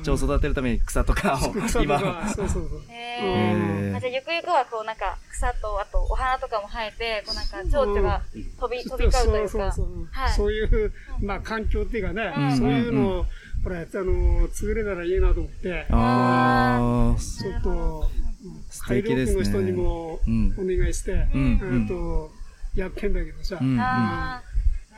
[0.05, 1.83] 蝶を育てるために草とかを。
[1.83, 2.83] 今、か、そうそうそう。
[2.89, 3.93] へへー。
[3.93, 3.97] ー。
[3.97, 8.23] あじゃあ、ゆくゆくはこう、なんか、草と、あと、お花とかも生えて、こう、なんか、蝶々が
[8.61, 9.49] 飛び、飛び交うというか。
[9.51, 10.09] そうそうそう。
[10.13, 10.33] はい。
[10.35, 12.57] そういう、まあ、環境っていうかね、うん。
[12.57, 13.27] そういうのを、
[13.65, 18.09] ほら、あの、作れたらいいなと思って、ああ、ちょっと、
[18.71, 19.43] 素海敵ですね。
[19.43, 20.55] 陸の人にもうん。
[20.57, 21.27] お願いして、
[21.89, 22.31] と、
[22.77, 24.43] やってんだけどさ、な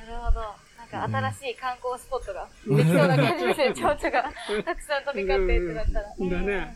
[0.07, 0.41] るほど。
[0.89, 3.75] か、新しい観光スポットができそうな感じですね。
[3.75, 4.33] 蝶々が
[4.65, 6.15] たくさん飛び交ってってなったら。
[6.19, 6.75] うんだね。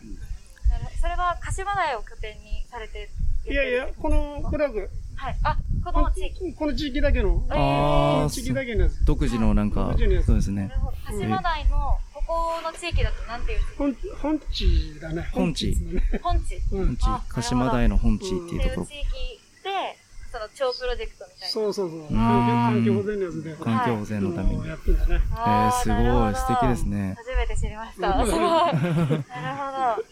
[1.01, 3.09] それは、鹿島台を拠点にされて
[3.45, 4.71] いやいや、この、これは、
[5.15, 5.35] はい。
[5.43, 6.53] あ、この地域。
[6.53, 9.03] この地域だけの、こああの地域だけのやつ。
[9.05, 9.95] 独自のなんか
[10.25, 10.79] そうですねなる。
[10.79, 10.97] ほど。
[11.05, 15.29] 鹿島台の、ここの地域だとなんていう本、本地だね。
[15.33, 15.75] 本地。
[16.21, 16.55] 本地。
[16.71, 16.85] うん。
[16.85, 19.07] 本地、鹿島台の本地っていうところっていう地。
[19.07, 19.97] 域で、
[20.33, 21.53] その超プロジェクトみたいな。
[21.53, 21.99] そうそうそう。
[22.05, 23.55] ん環境保全のやつで。
[23.55, 24.55] 環境保全のために。
[24.55, 25.15] うんやってんだね。
[25.15, 27.13] えあー、すごい、素敵ですね。
[27.15, 28.07] 初めて知りました。
[28.17, 28.41] うんすごい。
[28.41, 28.77] なる
[29.95, 30.05] ほど。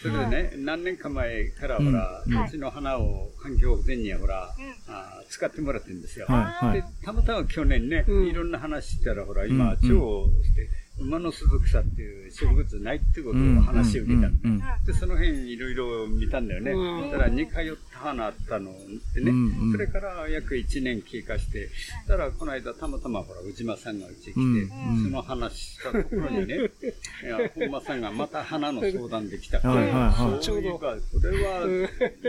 [0.00, 6.24] それでね、何年か前からほら、うちの花を環境保全にはほら、うんあー使ってもらってるんですよ。
[6.28, 6.82] はい、はでい。
[7.04, 14.40] たまたま去年ね、うんいろんな話したら、ほら、うん今、うん蝶をして、馬の鈴草っていう植物ないってことを話を聞いたん。
[14.44, 14.58] うん。
[14.84, 16.72] で、その辺いろいろ見たんだよね。
[16.72, 17.10] うん。
[17.10, 17.54] だから似通っ
[17.92, 18.72] た花あったの
[19.14, 19.32] でね、
[19.72, 21.68] それから約1年経過して、
[22.06, 25.04] だからこの間たまたまほら、内間さんがうちに来て、うん。
[25.04, 26.56] その話したところにね、
[27.24, 30.44] いや、本間さんがまた花の相談できたから、はいはいはい。
[30.44, 31.66] そういえば、これは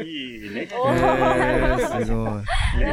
[0.04, 0.70] いいね。
[0.74, 2.50] おえー、すごい。
[2.80, 2.90] ね、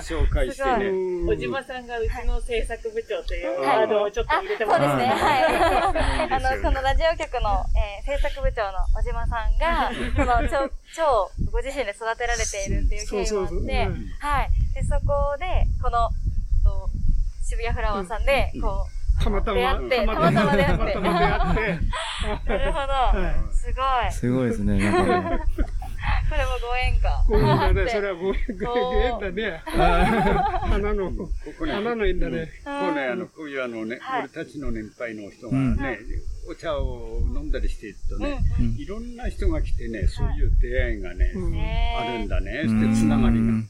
[0.00, 0.86] 紹介してね。
[0.86, 1.26] うん。
[1.26, 3.78] 小島さんがうちの制作部長というはい。
[3.80, 4.48] ワードをちょっとあ、入。
[4.48, 5.09] れてもらって。
[5.10, 6.32] はい。
[6.32, 14.50] あの、このラジオ局の、えー制作部長の小島さんが、この蝶、蝶をご自身で育てられているっていう経緯もあって、うんはい。
[14.74, 16.08] で、そこで、この、
[16.64, 16.90] と
[17.44, 18.86] 渋谷フラワーさんで、こ
[19.20, 20.92] う、たまたま、出会って、たまたま出会って。
[20.94, 21.74] たまたま出会っ
[22.40, 23.52] て、 なるほはど。
[23.52, 24.12] すごい。
[24.12, 24.90] すごいですね。
[24.90, 25.40] なんかね。
[26.30, 27.24] これもご縁か。
[27.26, 29.62] ごめんだね、でそれはごめん、ごめんだね。
[29.66, 32.48] 花の、ここね、花の縁だね。
[32.64, 35.98] こうね、あの、こういうあのね、はい俺たちの年配の人がうんね、
[36.48, 41.32] お茶を飲んだりしてるとね、うんいろんな人が来てね、そういう出会いがね、
[41.98, 43.42] あるんだね、うんしてつながりが。
[43.42, 43.64] うんうん。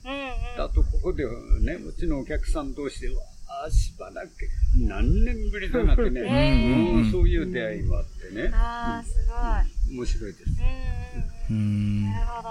[0.59, 3.23] あと、ここでね、うちのお客さん同士では、
[3.64, 4.31] あしばらく、
[4.77, 9.96] 何年ぶりだなってね、そういう出会いもあってね、ああ、すごい。
[9.96, 10.44] 面白いです。
[11.51, 12.49] なるほど。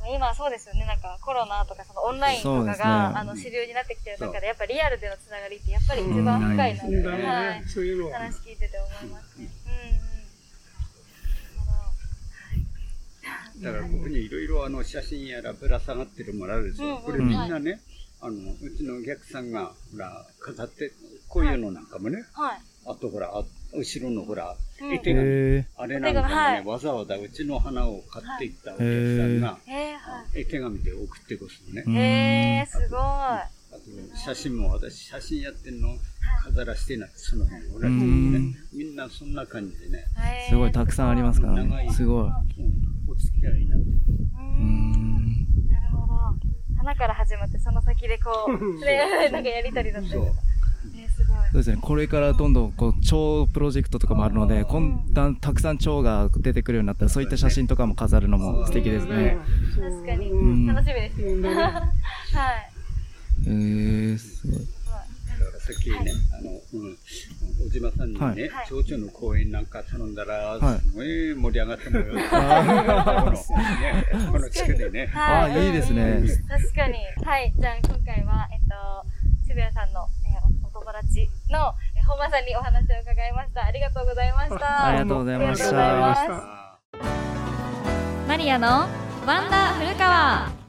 [0.00, 2.84] でも今そうですよね、なんかコロナとかそのオンラインとかそうですね。
[2.84, 7.02] が、あの主流になってきてる中で、やっぱリアルでのつながりってやっぱり一番深いなって、うん。
[7.02, 7.16] だは
[7.56, 7.60] い。
[7.60, 7.64] ね。
[7.66, 8.18] そういうのは。
[8.18, 9.48] 話聞いてて思いますね。
[13.60, 16.70] だから、ここにいろいろあの写真やらぶら下がってるものあるん。
[16.70, 16.88] ですよ。
[16.88, 16.96] うん。
[16.96, 17.02] うん。
[17.02, 17.36] これみん。
[17.36, 17.80] なね、
[18.22, 19.50] あの、うちのお客さん。
[19.50, 20.92] が、ほら、飾って、
[21.28, 21.86] こういうのなん。
[21.86, 22.60] かもね、はい。
[22.86, 29.58] あとほら、あ後ろのほら、うん絵手紙、へあれなんかもね、はいわざわざうちの花を買っていったお客さんが、
[30.34, 31.84] 絵手紙で送ってこすのね。
[31.86, 31.98] うんい。
[31.98, 33.00] えー、すごい。
[33.00, 35.88] あと、写真も私、写真やってんの
[36.44, 37.66] 飾らしてない、その辺。
[37.76, 37.96] 俺うね
[38.38, 41.62] ん、みんなそんな感じでね、えーすごいたくさんありますから。
[41.64, 42.24] ねすごい。
[42.24, 42.32] うん
[43.10, 43.86] お付き合いになって。
[45.72, 46.14] なるほど。
[46.78, 48.52] 花から始まって、その先でこう、
[48.84, 50.32] ね、なんかやりとりだったりとか。
[51.52, 51.78] そうですね。
[51.80, 59.36] これからどんどんこう蝶プロジェクトとかもあるので、こんだんたくさん蝶が出てくるようになったら、そういった写真とかも飾るのも素敵ですね。
[59.76, 60.30] 確かに。
[60.30, 61.20] うん楽しみです。
[61.42, 61.80] は
[62.50, 62.70] い。
[63.46, 64.60] えー、すごい。
[64.60, 66.96] だからさっきね、あの、うん、
[67.66, 72.06] 小島さんにね、はい蝶々の公演なんか頼んだら、はいすごい盛り上がったもんよ。
[72.12, 73.38] この、ね、
[74.32, 75.10] この地区でね。
[75.14, 76.98] あーいいですね確かに。
[77.24, 77.52] はい。
[77.58, 78.74] じゃあ今回は、えっと、
[79.46, 80.06] 渋谷さんの、
[81.00, 83.64] 達の、えー本間さんにお話を伺いました。
[83.64, 84.82] ありがとうございました。
[84.86, 86.26] ありがとうございました。
[86.26, 86.78] あ
[88.26, 88.88] マリアの
[89.26, 90.59] ワンダー古川。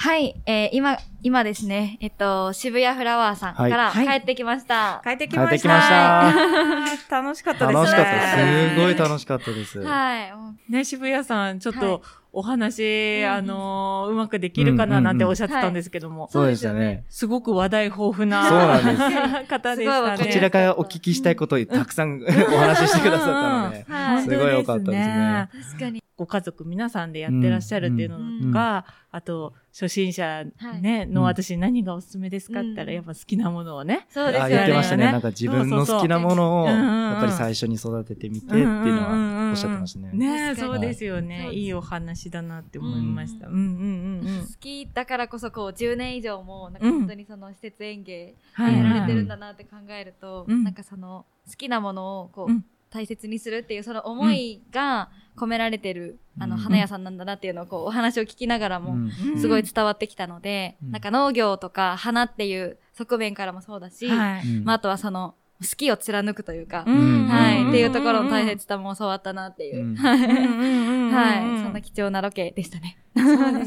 [0.00, 5.02] はい、えー、今、今ですね、えっと、渋谷フラワーさんからはい帰ってきました。
[5.02, 5.50] 帰ってきました。
[5.50, 7.20] 帰ってきました。
[7.20, 7.82] 楽しかったですね。
[7.82, 8.74] 楽しかったです。
[8.76, 9.80] すごい楽しかったです。
[9.80, 10.72] はい。
[10.72, 17.04] ね、渋谷さん、ちょっはいとお話、うんあのーうまくできるかななんておっしゃってたんですけども、そうでしたね。
[17.08, 18.44] すごく話題豊富な
[19.50, 20.18] 方でしたね。
[20.26, 24.22] こちらからお聞きしたいことをたくさん お話ししてくださったので、 はい。
[24.22, 25.48] すごい良かったですね。
[25.72, 26.07] 確かに。
[26.18, 30.44] ご家族皆さんでやってらっしゃるっていうのとか、あと、初心者
[30.80, 34.08] ね、の私何がおすすめですかって言ったら、うんやっぱ好きなものをね。
[34.10, 34.50] あそうですよね。
[34.50, 35.06] 言ってましたね。
[35.06, 39.02] ねなんか自分の好きなものを、やっぱり最初に育ててみてっていうの
[39.44, 40.10] はおっしゃってましたね。
[40.12, 41.50] ねそうですよはね。
[41.52, 43.46] いいいお話だなって思いました。
[43.46, 44.46] うんうんうんうん。
[44.46, 58.96] 好きだからこそこう10年以上もなんかうん本当にその施設園芸はいやられてるんだなって考えると、うんなんかその好きなものをこう、うん大切にするっていうその思いが込められてる、あのうん花屋さんなんだなっていうのをこうお話を聞きながらも
[59.38, 60.90] すごい伝わってきたので、うん。
[60.90, 64.46] なんか農業とか花っていう側面からもそうだし、はい。
[64.46, 64.64] うん。
[64.64, 67.28] まあ、あとはその好きを貫くというか、ん。
[67.28, 67.68] はい、うん。
[67.70, 69.96] っていうところの大切さも教わったなっていう、うん。
[69.96, 72.98] はい、そんな貴重なロケでしたね。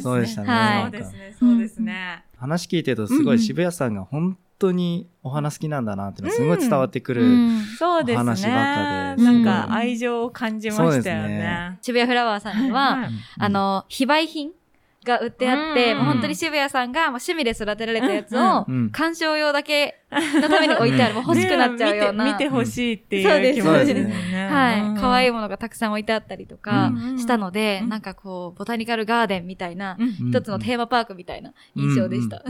[0.02, 0.48] そうでしたね。
[0.48, 0.82] はい。
[0.84, 2.24] そうですね、そうですね。
[2.38, 7.24] 話聞いてるとすごい渋谷さんが本当にお花好きなんだなっていうのがすごい伝わってくる。
[7.24, 8.16] うんそうですね。
[8.16, 11.80] お話ばっかでなんか愛情を感じましたよねね。
[11.82, 14.52] 渋谷フラワーさんには、はいあの、非売品
[15.04, 15.98] が売ってあって、うん。
[15.98, 18.90] もう本当に渋谷さんが趣味で育てられたやつを、うん。
[18.92, 22.26] 鑑賞用だけのために置いてある、もう欲しくなっちゃうような。
[22.26, 23.64] ね見てほしいっていう気持ちです。
[23.64, 24.48] そうですね。
[24.48, 24.82] はい。
[25.00, 27.18] 可愛いいものがたくさん置いてあったりとかうん。
[27.18, 27.90] したので、うん。
[27.90, 30.30] なんかこう、ボタニカルガーデンみたいな、うん。
[30.30, 32.38] 一つのテーマパークみたいな印象でした。
[32.38, 32.46] はい。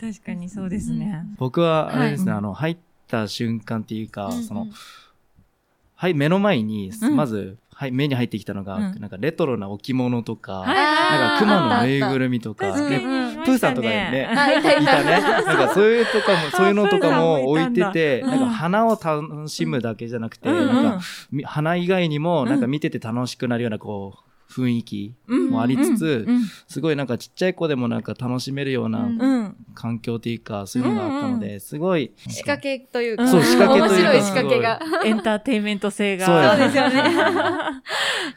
[0.00, 1.26] 確かにそうですね。
[1.36, 4.68] 僕はあれですね、はいあの、入った瞬間っていうか、その、
[5.96, 7.16] はい、目の前に、うん。
[7.16, 9.00] まず、はい、目に入ってきたのが、うん。
[9.00, 10.74] なんかレトロな置物とか、はい。
[11.18, 13.00] なんか熊のぬいぐるるみとか、ね
[13.42, 14.28] プーさんとかね。
[14.36, 14.84] あ、いたね。
[14.84, 20.66] なんかそういうとかも、 そういうのとかも置いてて、なんか花を楽しむだけじゃなくて、うん。
[20.66, 21.00] なんか
[21.32, 29.08] み花以外にも、なんか見てて楽しくなるような、こう、雰囲気もありつつ、うんすごいなんかちっちゃい子でもなんか楽しめるような。
[29.74, 32.12] 環境というか、そういうのがあったので、すごい。
[32.16, 34.80] 仕掛けというか、そう仕掛けというか面白い仕掛けが。
[35.04, 36.26] エンターテインメント性が。
[36.26, 37.00] そうですよね。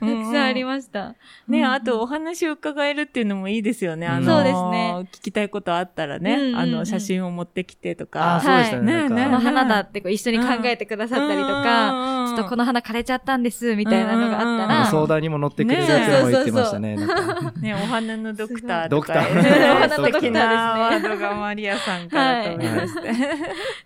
[0.01, 1.15] うんたくさんありました。
[1.47, 4.07] ね、あとお話を伺えるっていうのもいいですよね。
[4.07, 8.35] あのーそうですね聞きたいことあったらね、うんうんうんあの、写真を持ってきてとか。
[8.35, 9.03] あ、そうでしたね。
[9.03, 16.95] この花だってこう一緒に考えてくださったりとか、ちょっとこの花枯れちゃったんです、みたいなのがあったうんうんうんら、相談にも乗ってくれるも言ってましたね。
[17.61, 19.13] ね、お花のドクタードとか。
[19.25, 23.13] クターお花のドクターですねワードがマリアさんから飛び出して。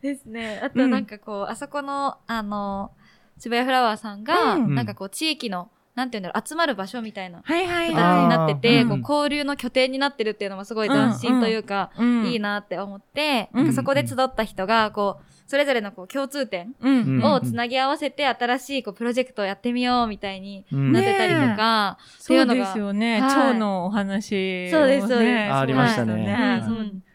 [0.02, 0.62] ですね。
[0.64, 2.92] あとなんかこう、あそこの、あの、
[3.38, 12.02] 渋谷フラワーさんが、うんなんかこう、地域の、なんていうんだろう、集まる場所みたいなはいはいになってて、こう交流の拠点になってるっていうのもすごい斬新というか、い。
[12.02, 12.40] うんいい。
[12.40, 17.24] なって思って、うんなんかそこで集った人が、こう、それぞれのこう共通点うん。
[17.24, 20.92] をつなぎ合わせて新しいこうプロジェクトをやってみようみたいにうん。
[20.92, 23.22] なってたりとか、ってそいううのがですよね。
[23.22, 23.54] はい。
[23.54, 24.70] 蝶のお話。
[24.70, 25.52] そうですそうです。
[25.52, 26.62] あありましたね。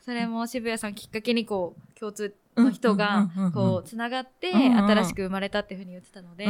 [0.00, 6.46] それも渋谷さんきっかけにこう共通の人がこうつながって新しく生まれたっていうふうに言ってたので、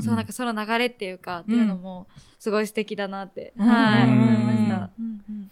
[0.00, 2.06] そうなんかその流れっていうかっていうのも
[2.38, 4.90] すごい素敵だなって、うんはい、うん思いました。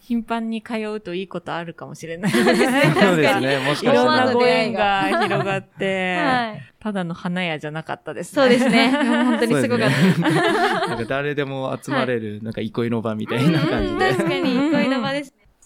[0.00, 2.54] 頻繁に通うといいことあるかもしれないですね。
[2.94, 3.58] そうですね。
[3.60, 4.26] もしいろんかしたら。
[4.26, 8.42] なご縁が広がって、はい、ただの花屋じゃなかったですね。
[8.42, 8.90] そうですね。
[8.92, 10.88] 本当にすごかった。
[10.88, 14.10] なんか誰でも集まれる、なんか憩いの場みたいな感じで。
[14.14, 14.91] 確かに、恋の場です。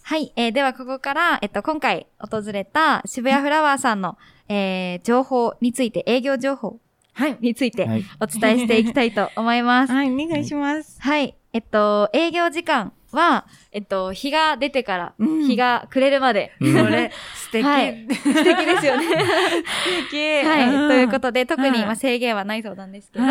[0.08, 4.16] はい、えーではここから、えっと、今回訪れた渋谷フラワーさんの、
[4.48, 6.78] えー情報について、営業情報
[7.12, 7.36] はい。
[7.40, 8.04] についてはい。
[8.20, 9.92] お伝えしていきたいと思います。
[9.92, 11.02] はい、お願いします。
[11.02, 11.34] はい。
[11.52, 16.52] えっと、営業時間は、えっと、日が出てから、うん日が暮れるまで。
[16.60, 17.64] うんそれ、素敵。
[17.64, 19.06] はい素敵ですよね。
[19.08, 19.14] 素
[20.08, 20.46] 敵。
[20.46, 20.88] はい。
[20.88, 23.28] ということで、で、特に、はいまあ、制限はないそうなんですけど、日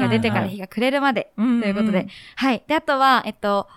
[0.00, 1.30] が出てから日が暮れるまで。
[1.36, 2.08] とということで。
[2.34, 2.64] はい。
[2.66, 3.68] で、あとは、えっと、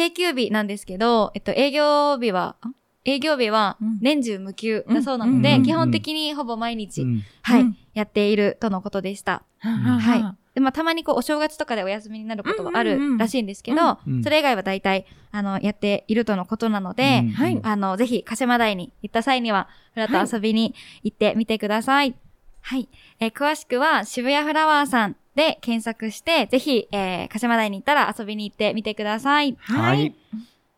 [0.00, 2.72] 定休日なんですけど、えっと、営業日は、ん
[3.04, 3.98] 営業日はうん。
[4.00, 5.62] 年中無休だそうなので、うん。
[5.62, 7.22] 基本的にほぼ毎日、うん。
[7.42, 7.76] はい、うん。
[7.94, 9.42] やっているとのことでした。
[9.58, 10.36] ははい。
[10.54, 14.22] で、まあ、たまにこう、お正月とかでお休みになることはあるらしいんですけど、うん。
[14.22, 17.24] それ以外は大体、あの、やっているとのことなので、
[17.62, 22.14] あの、ぜひ、鹿島台に行った際には、フラッと遊びに行ってみてください。
[22.62, 22.88] はい。
[23.18, 29.56] えー詳しくは、渋谷フラワーさんで検索して、ぜひ、えー、鹿島台に行ったら遊びに行ってみてください。
[29.60, 30.14] はい。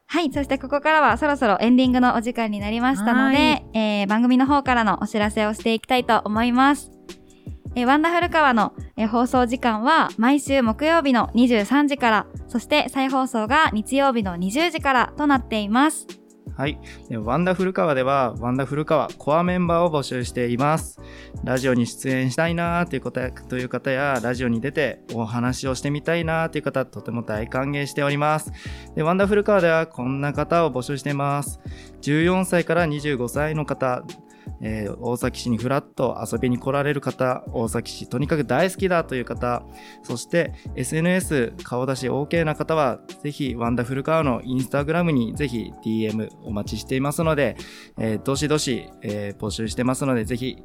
[0.07, 0.33] はい。
[0.33, 6.91] そしてここからはそろそろエンディングのお時間になりましたので、はいえー番組の方からのお知らせをしていきたいと思います。
[7.75, 16.07] えーワンダフル川の、えー放送時間は毎週木曜日の23時から、そして再放送が日曜日の20時からとなっています。
[16.57, 16.79] はい。
[17.11, 21.01] ワンダフルカワでは、ワンダフルカワコアメンバーを募集しています。
[21.45, 28.53] ラジオに出演したいなーという方という方や、ラジオに出てお話をしてみたいなーという方、とても大歓迎しております。
[28.95, 31.61] で、ワンダフルカワではこんな方を募集しています。
[32.03, 34.05] 14歳から25歳の方、
[34.61, 39.63] えー大崎市にフラッと遊びに来られる方、大崎市とにかく大好きだという方、
[40.03, 47.57] そして SNS 顔出し OK な方は、ぜひワンダフルカワのインスタグラムにぜひ DM お待ちしていますので、
[47.99, 50.57] えーどしどし、えー募集してますので、ぜひ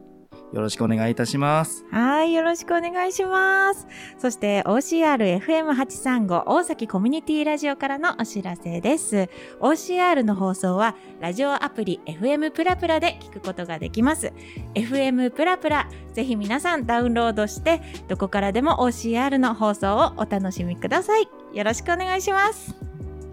[0.53, 1.85] よろしくお願いいたします。
[1.91, 3.87] はい、よろしくお願いします。
[4.17, 9.29] そして OCRFM835 大崎コミュニティラジオからのお知らせです。
[9.59, 14.31] OCR の放送はラジオアプリ FM プラプラで聞くことができます。
[14.73, 21.27] FM プラプラ、ぜひ皆さんダウンロードして、どこからでも OCR の放送をお楽しみください。
[21.53, 22.75] よろしくお願いします。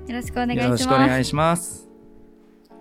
[0.08, 0.82] よろしくお願いしよろます。
[0.82, 1.88] しくお願いします。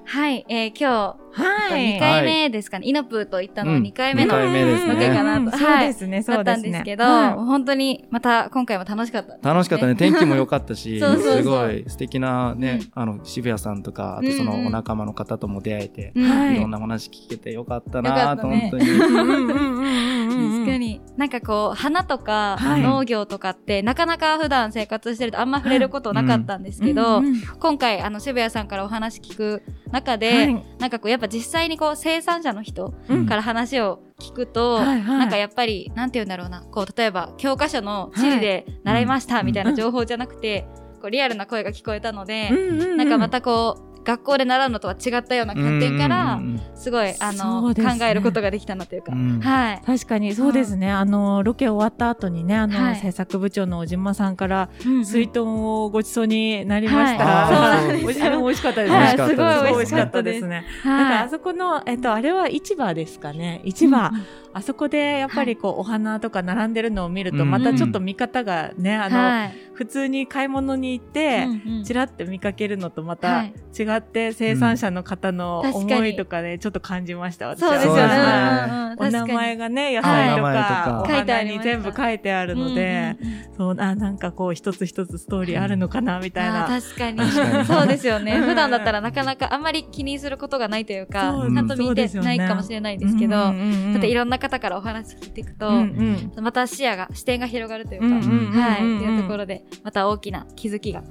[0.06, 0.46] はい。
[0.50, 1.96] えー今日、はい。
[1.96, 2.88] 2回目ですかね。
[2.88, 3.84] イノプーと行ったのうん。
[3.84, 4.94] 2回目の二回目ですね。
[4.94, 5.42] ロケかなと。
[5.42, 5.52] うん。
[5.52, 6.70] そうですね、そだったうですね。
[6.70, 7.34] んですけど、はい。
[7.34, 9.54] 本当にまた今回も楽しかった。
[9.54, 9.96] 楽しかったね。
[9.96, 11.38] 天気も良かったし、 そうそうそう。
[11.38, 13.02] すごい素敵なね、うん。
[13.02, 16.58] あの、渋谷さんとか、あとそのお仲間の方とも出会えて、うんはい。
[16.58, 18.86] いろんな話聞けてよかったなと、本当に。
[18.86, 21.02] 確かに。
[21.18, 22.82] なんかこう、花とかはい。
[22.82, 27.42] 農業とかって、なかなか普段生活してるとあんま触れることなかったんですけど、うんうん。
[27.60, 30.66] 今回、あの、渋谷さんからお話聞く中で、はい。
[30.80, 33.26] なんかこう、やっぱ実際にこう、生産者の人うん。
[33.26, 35.20] から話を聞くと、はいはい。
[35.20, 40.68] なんかやっぱり、なんて言うんだろうな、こう、例えば、教科書の地理で習いましたみたいな情報じゃなくて、
[41.02, 42.98] こう、リアルな声が聞こえたので、うんうんうん。
[42.98, 46.42] なんかまたこう、学校で習うのとは違ったような観点から
[46.76, 47.76] すごい、あの、ね。
[47.76, 49.40] 考えることができたなというか、うん。
[49.40, 49.82] はい。
[49.86, 52.96] 確かにそうですね、あのロケ終わった後にねあの、はい。
[52.98, 57.86] 制作部長の小島さんから水豚をごちそうになりました、はい。
[57.86, 59.12] そうなん美味しかったですね、す。
[59.12, 60.66] すごい美美味しかったたでですすね。
[60.84, 61.04] はい。
[61.04, 63.62] だからあそこの、えっと、あれは市場ですかね。
[63.66, 64.12] 市場。
[64.56, 71.84] あそこでやっぱりこう、お花とか並んでるのを見ると、うんまたちょっと見方がね、あの、はい普通に買い物に行って、うんうん。
[71.84, 73.54] ちらって見かけるのとまはたい。
[73.78, 77.48] 違って生産者の方のうん確かに思いとかね、ちょっと感じました。
[77.48, 77.70] 私は。
[77.70, 78.84] そうですよね。
[78.98, 86.68] お名前がね、野菜とかか、お書いてあ花に全部書いてあるので、うんうんうんそう、あ、なんかこう、一つ一つストーリーあるのかな、みたいな。
[86.68, 87.20] 確かに。
[87.66, 88.38] そうですよね。
[88.38, 93.54] うん普段だったらなかなかあんまり気にすることがないというか、ちゃんと見てないかもしれないですけど、だっ
[94.02, 96.44] ていろんな方からお話聞いていくと、うんうん。
[96.44, 98.62] また視野が、視点が広がるというか、うんうんうんうん。
[98.62, 101.04] はい、っていうところで、また大きな気づきが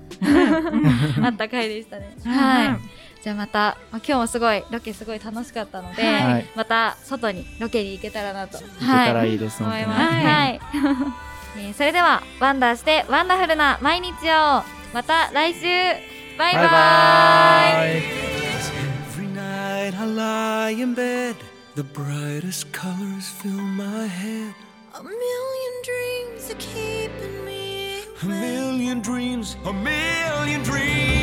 [1.22, 2.16] あった回でしたね。
[2.24, 2.78] はい。
[3.22, 9.34] じゃあまた、まあ、今日もすごいロケすごい楽しかったので、はい、また外にロケに行けたらなと、はい、行けたらい。
[9.34, 10.12] いです、はい、思います。
[10.12, 10.60] はい、
[11.58, 14.64] えー、それではワンダーしてワンダフルな毎日を。
[14.92, 15.60] また来週。
[16.38, 16.64] バイバイ。
[16.64, 16.70] バ
[20.70, 20.86] イバ
[21.74, 24.54] The brightest colors fill my head.
[24.94, 27.51] A million dreams are keeping me.
[28.22, 31.21] A million dreams, a million dreams.